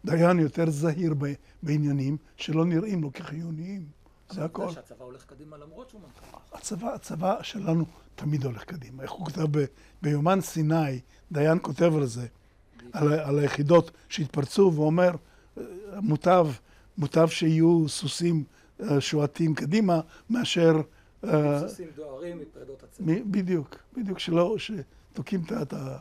[0.05, 1.15] דיין יותר זהיר
[1.63, 3.87] בעניינים שלא נראים לו כחיוניים.
[4.31, 4.63] זה הכל.
[4.63, 6.57] אבל שהצבא הולך קדימה למרות שהוא מנכ"ל.
[6.57, 7.85] הצבא, הצבא שלנו
[8.15, 9.03] תמיד הולך קדימה.
[9.03, 9.65] איך הוא כותב ב,
[10.03, 11.01] ביומן סיני,
[11.33, 12.27] דיין כותב על זה,
[12.93, 15.11] על, על היחידות שהתפרצו, ואומר,
[15.97, 16.47] מוטב,
[16.99, 18.56] מוטב שיהיו סוסים אה,
[19.01, 20.01] שועטים קדימה,
[20.31, 20.81] מאשר...
[21.25, 23.13] אה, סוסים דוהרים מפרדות הצבא.
[23.31, 25.99] בדיוק, בדיוק, שלא, שתוקעים את ה...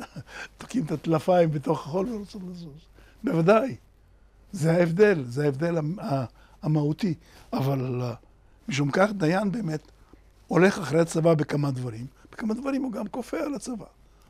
[0.58, 2.80] תוקעים את הטלפיים בתוך החול ורוצים לזוז.
[3.24, 3.76] בוודאי.
[4.52, 5.76] זה ההבדל, זה ההבדל
[6.62, 7.14] המהותי.
[7.52, 8.14] אבל אה,
[8.68, 9.80] משום כך דיין באמת
[10.48, 12.06] הולך אחרי הצבא בכמה דברים.
[12.32, 13.86] בכמה דברים הוא גם כופה על הצבא.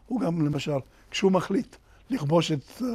[0.07, 0.78] הוא גם, למשל,
[1.11, 1.76] כשהוא מחליט
[2.11, 2.88] לכבוש את אה,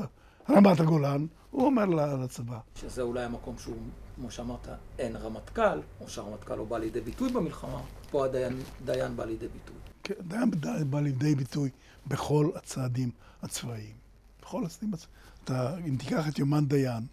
[0.49, 2.59] רמת הגולן, הוא אומר לצבא.
[2.75, 3.75] שזה אולי המקום שהוא,
[4.15, 4.67] כמו שאמרת,
[4.99, 9.75] אין רמטכ"ל, או שהרמטכ"ל לא בא לידי ביטוי במלחמה, פה הדיין דיין בא לידי ביטוי.
[10.03, 10.51] כן, דיין
[10.91, 11.69] בא לידי ביטוי
[12.07, 13.11] בכל הצעדים
[13.41, 13.95] הצבאיים.
[14.41, 15.15] בכל הצעדים הצבאיים.
[15.43, 17.05] אתה, אם תיקח את יומן דיין,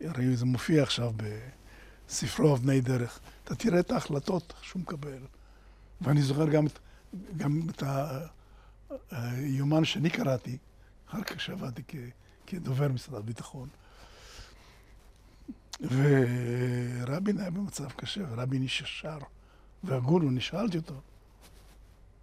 [0.00, 1.12] הרי זה מופיע עכשיו
[2.08, 5.22] בספרו אבני דרך, אתה תראה את ההחלטות שהוא מקבל.
[6.00, 6.78] ואני זוכר גם את,
[7.36, 7.82] גם את
[9.10, 10.58] היומן שאני קראתי,
[11.08, 11.82] אחר כך שעבדתי
[12.46, 13.68] כדובר משרד הביטחון.
[15.82, 19.18] ורבין היה במצב קשה, ורבין איש ישר
[19.84, 20.94] והגון, ואני שאלתי אותו,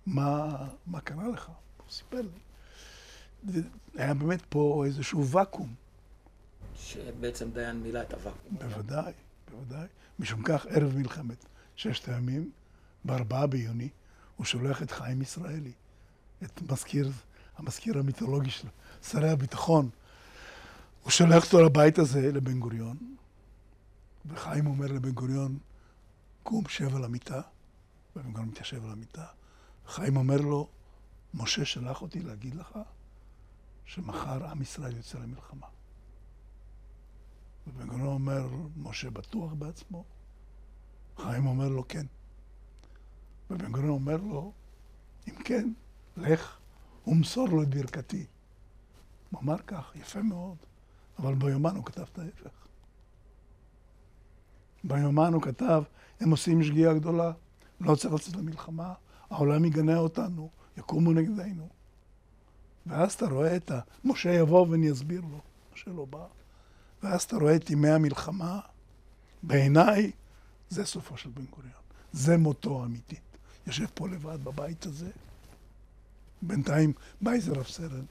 [0.06, 1.48] מה, מה קרה לך?
[1.78, 3.62] הוא סיפר לי.
[3.96, 5.74] היה באמת פה איזשהו ואקום.
[6.76, 8.58] שבעצם דיין מילא את הוואקום.
[8.58, 9.14] בוודאי,
[9.52, 9.88] בוודאי.
[10.20, 11.46] משום כך, ערב מלחמת
[11.76, 12.52] ששת הימים,
[13.06, 13.90] בארבעה ביוני,
[14.36, 15.72] הוא שולח את חיים ישראלי,
[16.44, 17.12] את מזכיר,
[17.58, 18.68] המזכיר המיתולוגי של
[19.02, 19.90] שרי הביטחון.
[21.04, 22.98] הוא שולח אותו לבית הזה, לבן גוריון,
[24.28, 25.58] וחיים אומר לבן גוריון,
[26.44, 27.42] קום, שב על המיטה,
[28.16, 29.26] ובן גוריון מתיישב על המיטה.
[29.88, 30.70] חיים אומר לו,
[31.34, 32.80] משה שלח אותי להגיד לך
[33.86, 35.68] שמחר עם ישראל יוצא למלחמה.
[37.68, 38.48] ובן גוריון אומר,
[38.78, 40.04] משה בטוח בעצמו?
[41.18, 42.06] חיים אומר לו, כן.
[43.50, 44.54] ובן גוריון אומר לו,
[45.28, 45.70] אם כן,
[46.18, 46.58] לך
[47.08, 48.26] ומסור לו את ברכתי.
[49.32, 50.58] הוא אמר כך, יפה מאוד,
[51.20, 52.67] אבל ביומן הוא כתב את ההפך.
[54.84, 55.84] ביומן הוא כתב,
[56.20, 57.32] הם עושים שגיאה גדולה,
[57.82, 58.94] לא צריך לצאת למלחמה,
[59.30, 61.68] העולם יגנה אותנו, יקומו נגדנו.
[62.86, 63.80] ואז אתה רואה את ה...
[64.04, 65.40] משה יבוא ואני אסביר לו.
[65.74, 66.26] משה לא בא.
[67.04, 68.60] ואז אתה רואה את ימי המלחמה.
[69.44, 70.12] בעיניי,
[70.70, 71.72] זה סופו של בן גוריון.
[72.12, 73.20] זה מותו האמיתית.
[73.68, 75.10] יושב פה לבד בבית הזה,
[76.42, 78.06] בינתיים בא איזה רב סרן,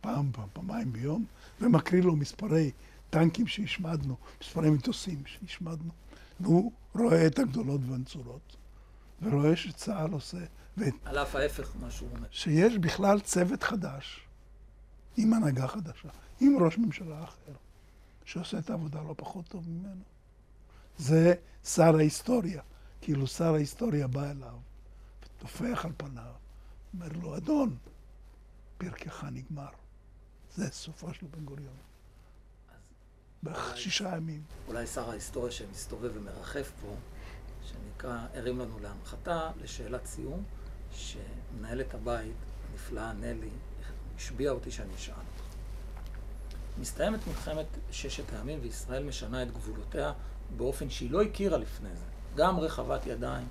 [0.00, 1.24] פעם, פעם, פעמיים ביום,
[1.60, 2.70] ומקריא לו מספרי
[3.12, 5.92] טנקים שהשמדנו, מספרי מטוסים שהשמדנו,
[6.40, 8.56] והוא רואה את הגדולות והנצורות,
[9.22, 10.38] ורואה שצה"ל עושה,
[10.76, 12.28] ואת, על אף ההפך מה שהוא אומר.
[12.30, 14.20] שיש בכלל צוות חדש,
[15.16, 16.08] עם הנהגה חדשה,
[16.40, 17.52] עם ראש ממשלה אחר,
[18.24, 20.02] שעושה את העבודה לא פחות טוב ממנו.
[20.98, 21.34] זה
[21.64, 22.62] שר ההיסטוריה,
[23.00, 24.58] כאילו שר ההיסטוריה בא אליו,
[25.36, 26.32] וטופח על פניו,
[26.94, 27.76] אומר לו, אדון,
[28.78, 29.70] פרקך נגמר.
[30.56, 31.91] זה סופו של בן גוריון.
[33.42, 34.42] בערך אולי- שישה ימים.
[34.68, 36.94] אולי שר ההיסטוריה שמסתובב ומרחף פה,
[37.64, 40.42] שנקרא, הרים לנו להנחתה, לשאלת סיום,
[40.92, 42.32] שמנהלת הבית,
[42.70, 43.50] הנפלאה נלי,
[44.16, 45.42] השביעה אותי שאני אשאל אותך.
[46.80, 50.12] מסתיימת מלחמת ששת הימים וישראל משנה את גבולותיה
[50.56, 52.04] באופן שהיא לא הכירה לפני זה.
[52.36, 53.48] גם רחבת ידיים,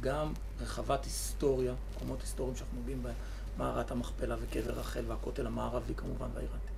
[0.00, 3.14] גם רחבת היסטוריה, מקומות היסטוריים שאנחנו נוגעים בהם,
[3.58, 6.73] מערת המכפלה וקבר רחל והכותל המערבי כמובן העתיקה.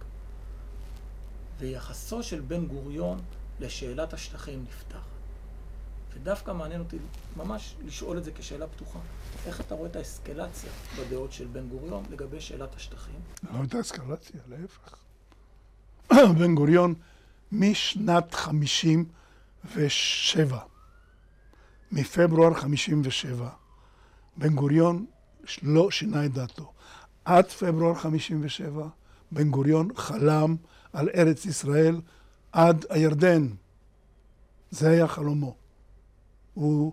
[1.59, 3.18] ויחסו של בן גוריון
[3.61, 5.04] לשאלת השטחים נפתח.
[6.14, 6.96] ודווקא מעניין אותי
[7.36, 8.98] ממש לשאול את זה כשאלה פתוחה.
[9.46, 13.20] איך אתה רואה את האסקלציה בדעות של בן גוריון לגבי שאלת השטחים?
[13.52, 14.96] לא הייתה אסקלציה, להפך.
[16.38, 16.94] בן גוריון,
[17.52, 20.59] משנת 57,
[21.92, 23.48] מפברואר 57,
[24.36, 25.07] בן גוריון
[25.62, 26.72] לא שינה את דעתו.
[27.24, 28.88] עד פברואר 57,
[29.32, 30.57] בן גוריון חלם
[30.97, 32.01] על ארץ ישראל
[32.53, 33.49] עד הירדן.
[34.70, 35.55] זה היה חלומו.
[36.55, 36.92] הוא,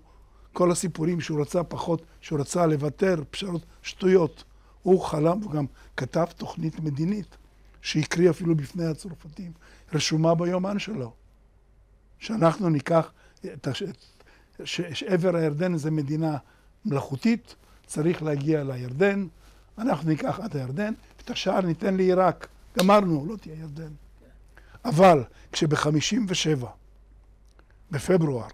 [0.54, 4.44] כל הסיפורים שהוא רצה פחות, שהוא רצה לוותר, פשרות, שטויות.
[4.82, 5.66] הוא חלם, הוא גם
[5.98, 7.38] כתב תוכנית מדינית,
[7.82, 9.52] שהקריא אפילו בפני הצרפתים,
[9.94, 11.14] רשומה ביומן שלו.
[12.20, 13.12] שאנחנו ניקח,
[13.46, 13.84] את הש...
[14.64, 14.82] ש...
[14.82, 16.38] שעבר הירדן זה מדינה
[16.86, 19.28] מלאכותית, צריך להגיע לירדן,
[19.78, 20.94] אנחנו ניקח עד הירדן,
[21.26, 22.48] את השאר ניתן לעיראק.
[22.78, 23.94] גמרנו, לא תהיה ירדן.
[24.86, 26.66] אבל כשב-57,
[27.92, 28.48] בפברואר,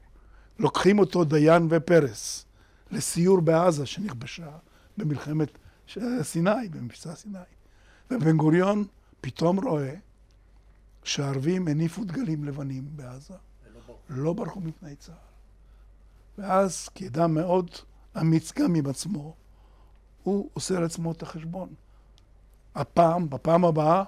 [0.60, 2.46] לוקחים אותו דיין ופרס
[2.92, 4.50] לסיור בעזה שנכבשה
[4.98, 5.58] במלחמת
[6.22, 7.40] סיני, במבצע סיני.
[8.12, 8.86] ובן גוריון
[9.22, 9.96] פתאום רואה
[11.04, 13.34] שהערבים הניפו דגלים לבנים בעזה.
[14.10, 15.16] לא ברחו מפני צה"ל.
[16.38, 17.70] ואז, כאדם מאוד
[18.22, 19.36] אמיץ גם עם עצמו,
[20.24, 21.74] הוא עושה לעצמו את החשבון.
[22.76, 24.04] הפעם, בפעם הבאה,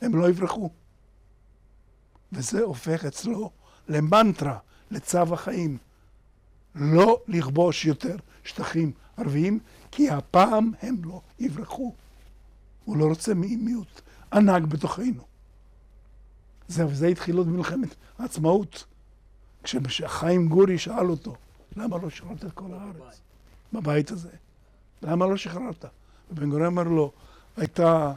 [0.00, 0.70] הם לא יברחו.
[2.32, 3.50] וזה הופך אצלו
[3.88, 4.58] למנטרה,
[4.90, 5.78] לצו החיים.
[6.74, 9.58] לא לכבוש יותר שטחים ערביים,
[9.90, 11.94] כי הפעם הם לא יברחו.
[12.84, 14.00] הוא לא רוצה מיעוט
[14.32, 15.22] ענק בתוכנו.
[16.68, 18.84] זה, וזה התחיל עוד במלחמת העצמאות.
[19.62, 21.36] כשחיים גורי שאל אותו,
[21.76, 23.20] למה לא שחררת את כל הארץ?
[23.72, 24.30] בבית הזה.
[25.02, 25.84] למה לא שחררת?
[26.30, 27.12] ובן גוריון אמר לו,
[27.56, 28.12] הייתה,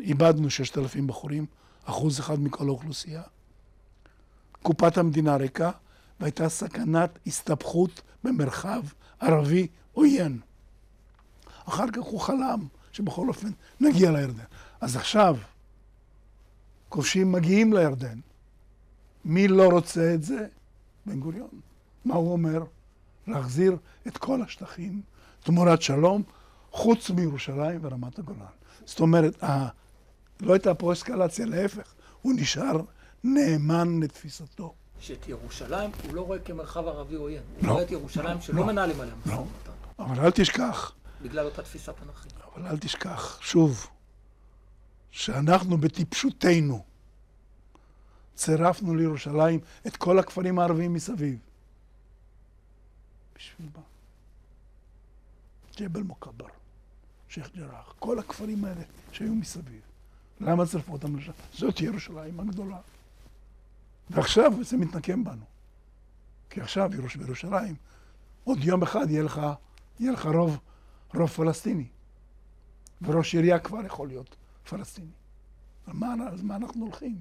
[0.00, 1.46] איבדנו ששת אלפים בחורים,
[1.84, 3.22] אחוז אחד מכל האוכלוסייה.
[4.62, 5.70] קופת המדינה ריקה,
[6.20, 8.82] והייתה סכנת הסתבכות במרחב
[9.20, 10.40] ערבי עוין.
[11.64, 14.44] אחר כך הוא חלם שבכל אופן נגיע לירדן.
[14.80, 15.36] אז עכשיו,
[16.88, 18.18] כובשים מגיעים לירדן.
[19.24, 20.46] מי לא רוצה את זה?
[21.06, 21.60] בן גוריון.
[22.04, 22.64] מה הוא אומר?
[23.26, 23.76] להחזיר
[24.06, 25.02] את כל השטחים
[25.42, 26.22] תמורת שלום,
[26.70, 28.61] חוץ מירושלים ורמת הגולן.
[28.86, 29.68] זאת אומרת, ה...
[30.40, 32.80] לא הייתה פה אסקלציה, להפך, הוא נשאר
[33.24, 34.74] נאמן לתפיסתו.
[35.00, 37.42] שאת ירושלים הוא לא רואה כמרחב ערבי עוין.
[37.56, 39.38] הוא לא, רואה את ירושלים לא, שלא לא, מנהלים עליה משא לא.
[39.38, 39.72] ומתן.
[39.98, 42.32] אבל אל תשכח, בגלל אותה תפיסת תנ"כית.
[42.54, 43.86] אבל אל תשכח, שוב,
[45.10, 46.84] שאנחנו בטיפשותנו
[48.34, 51.38] צירפנו לירושלים את כל הכפרים הערביים מסביב.
[53.36, 53.82] בשביל מה?
[55.76, 56.46] ג'בל מוכבר,
[57.32, 59.80] שייח' ג'ראח, כל הכפרים האלה שהיו מסביב.
[60.40, 61.32] למה צירפו אותם לשם?
[61.54, 62.78] זאת ירושלים הגדולה.
[64.10, 65.44] ועכשיו זה מתנקם בנו.
[66.50, 67.74] כי עכשיו ירוש- בירושלים,
[68.44, 69.40] עוד יום אחד יהיה לך,
[70.00, 70.58] יהיה לך רוב,
[71.14, 71.86] רוב פלסטיני.
[73.02, 74.36] וראש עירייה כבר יכול להיות
[74.70, 75.10] פלסטיני.
[75.86, 77.16] על מה, אז מה אנחנו הולכים?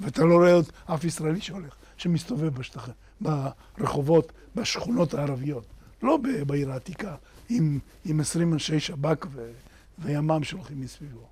[0.00, 5.66] ואתה לא רואה עוד אף ישראלי שהולך, שמסתובב בשטחים, ברחובות, בשכונות הערביות.
[6.02, 7.16] לא בעיר העתיקה,
[7.48, 9.52] עם, עם 20 אנשי שב"כ ו,
[9.98, 11.28] וימ"מ שהולכים מסביבו.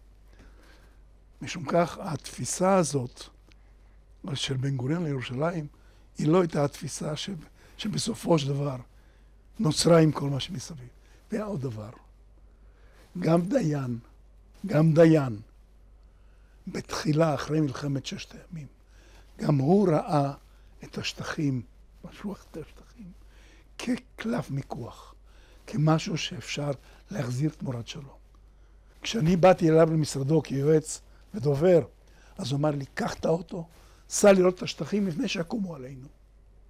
[1.43, 3.23] משום כך, התפיסה הזאת
[4.35, 5.67] של בן גוריון לירושלים,
[6.19, 7.31] היא לא הייתה התפיסה ש,
[7.79, 8.77] שבסופו של דבר
[9.59, 10.89] נוצרה עם כל מה שמסביב.
[11.33, 11.91] והיה עוד דבר,
[13.19, 13.99] גם דיין,
[14.67, 15.41] גם דיין,
[16.67, 18.67] בתחילה, אחרי מלחמת ששת הימים,
[19.39, 20.33] גם הוא ראה
[20.85, 21.63] את השטחים,
[22.05, 23.13] משהו אחר השטחים,
[23.81, 25.15] כקלף מיקוח,
[25.67, 26.71] כמשהו שאפשר
[27.11, 28.21] להחזיר תמורת שלום.
[29.03, 31.01] כשאני באתי אליו למשרדו כיועץ
[31.35, 31.83] ודובר,
[32.39, 33.67] אז הוא אמר לי, קח את האוטו,
[34.09, 36.09] סע לראות את השטחים לפני שיקומו עלינו.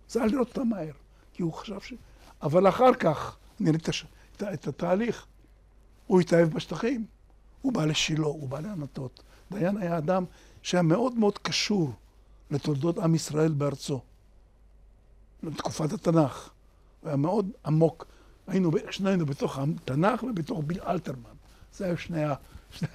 [0.09, 0.93] סע לראות אותם מהר,
[1.33, 1.95] כי הוא חשב ש...
[2.43, 4.07] אבל אחר כך, נראה את, הש...
[4.37, 5.27] את, את התהליך.
[6.07, 7.07] הוא התאהב בשטחים,
[7.63, 9.23] הוא בא לשילה, הוא בא לענתות.
[9.51, 10.25] דיין היה אדם
[10.63, 11.93] שהיה מאוד מאוד קשור
[12.51, 14.01] לתולדות עם ישראל בארצו,
[15.43, 16.51] לתקופת התנ"ך.
[17.01, 18.07] הוא מאוד עמוק.
[18.47, 21.35] היינו, שנינו בתוך התנ"ך ובתוך ביל אלתרמן.
[21.75, 22.23] זה היו שני,
[22.73, 22.89] שני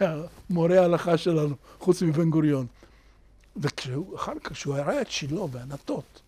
[0.50, 2.66] המורי ההלכה שלנו, חוץ מבן גוריון.
[3.56, 6.22] ואחר כך, כשהוא הראה את שילה וענתות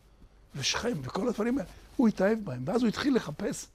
[0.56, 2.64] ושכם וכל הדברים האלה, הוא התאהב בהם.
[2.66, 3.68] ואז הוא התחיל לחפש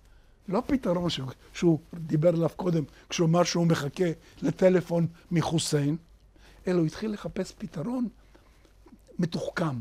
[0.48, 4.04] לא פתרון שהוא, שהוא דיבר עליו קודם, כשהוא אמר שהוא מחכה
[4.42, 5.96] לטלפון מחוסיין,
[6.66, 8.08] אלא הוא התחיל לחפש פתרון
[9.18, 9.78] מתוחכם.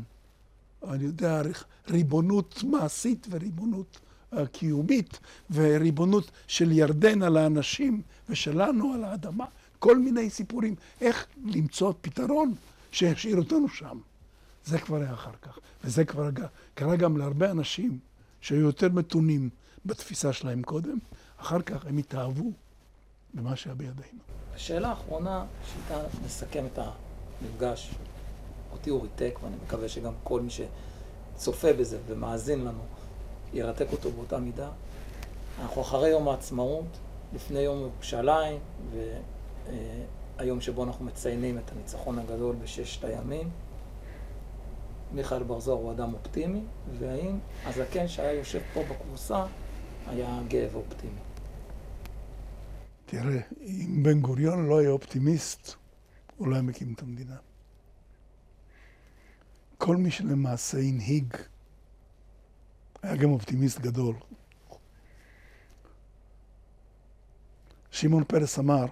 [0.88, 1.42] אני יודע,
[1.88, 4.00] ריבונות מעשית וריבונות
[4.32, 5.20] uh, קיומית,
[5.50, 9.44] וריבונות של ירדן על האנשים ושלנו על האדמה.
[9.78, 12.54] כל מיני סיפורים, איך למצוא פתרון
[12.92, 13.98] שישאיר אותנו שם.
[14.64, 16.28] זה כבר היה אחר כך, וזה כבר
[16.74, 17.98] קרה גם להרבה אנשים
[18.40, 19.50] שהיו יותר מתונים
[19.86, 20.98] בתפיסה שלהם קודם,
[21.36, 22.52] אחר כך הם התאהבו
[23.34, 24.20] במה שהיה בידינו.
[24.54, 27.90] השאלה האחרונה, שאיתה נסכם את המפגש,
[28.72, 32.82] אותי הוא ריתק, ואני מקווה שגם כל מי שצופה בזה ומאזין לנו,
[33.52, 34.70] ירתק אותו באותה מידה.
[35.60, 36.98] אנחנו אחרי יום העצמאות,
[37.34, 38.58] לפני יום ירושלים,
[40.38, 43.50] והיום שבו אנחנו מציינים את הניצחון הגדול בששת הימים.
[45.12, 46.60] מיכאל בר זוהר הוא אדם אופטימי,
[46.98, 49.46] והאם הזקן שהיה יושב פה בכורסה
[50.06, 51.20] היה גאה ואופטימי.
[53.06, 55.74] תראה, אם בן גוריון לא היה אופטימיסט,
[56.36, 57.36] הוא לא היה מקים את המדינה.
[59.78, 61.36] כל מי שלמעשה הנהיג
[63.02, 64.14] היה גם אופטימיסט גדול.
[67.90, 68.86] שמעון פרס אמר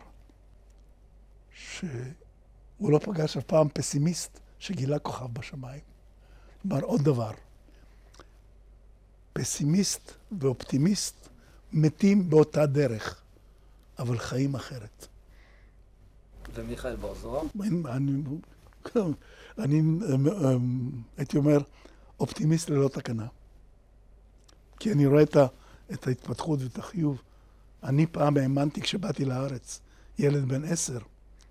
[1.55, 5.81] שהוא לא פגש אף פעם פסימיסט שגילה כוכב בשמיים.
[6.67, 7.31] אמר עוד דבר,
[9.33, 11.29] פסימיסט ואופטימיסט
[11.73, 13.23] מתים באותה דרך,
[13.99, 15.07] אבל חיים אחרת.
[16.55, 17.43] ומיכאל בר זוהר?
[17.61, 17.69] אני,
[19.59, 19.83] אני
[21.17, 21.59] הייתי אומר,
[22.21, 23.27] אופטימיסט ללא תקנה.
[24.81, 25.47] כי אני רואה את, ה,
[25.93, 27.23] את ההתפתחות ואת החיוב.
[27.83, 29.81] אני פעם האמנתי כשבאתי לארץ,
[30.19, 30.99] ילד בן עשר,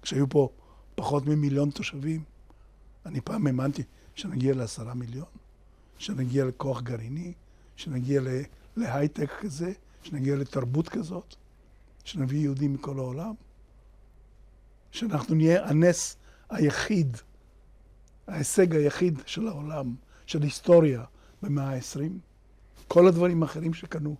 [0.02, 0.50] כשהיו פה
[0.96, 2.24] פחות ממיליון תושבים,
[3.06, 3.84] אני פעם האמנתי
[4.16, 5.28] שנגיע לעשרה מיליון,
[5.98, 7.34] שנגיע לכוח גרעיני,
[7.76, 8.22] שנגיע
[8.78, 9.72] להייטק כזה,
[10.04, 11.36] שנגיע לתרבות כזאת,
[12.04, 13.34] שנביא יהודים מכל העולם,
[14.92, 16.18] שאנחנו נהיה הנס
[16.50, 17.18] היחיד,
[18.28, 21.04] ההישג היחיד של העולם, של היסטוריה
[21.42, 22.29] במאה ה-20.
[22.90, 24.16] כל הדברים האחרים שקנו,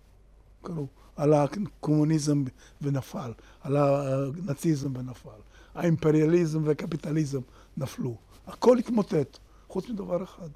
[0.62, 2.44] קנו, על הקומוניזם
[2.82, 5.40] ונפל, על הנאציזם ונפל,
[5.74, 7.40] האימפריאליזם והקפיטליזם
[7.76, 8.16] נפלו.
[8.46, 10.48] הכל התמוטט, חוץ מדבר אחד,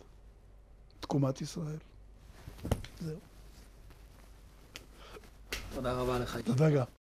[1.00, 1.76] תקומת ישראל.
[3.00, 3.18] זהו.
[5.74, 6.38] תודה רבה לך.
[6.44, 7.03] תודה גם.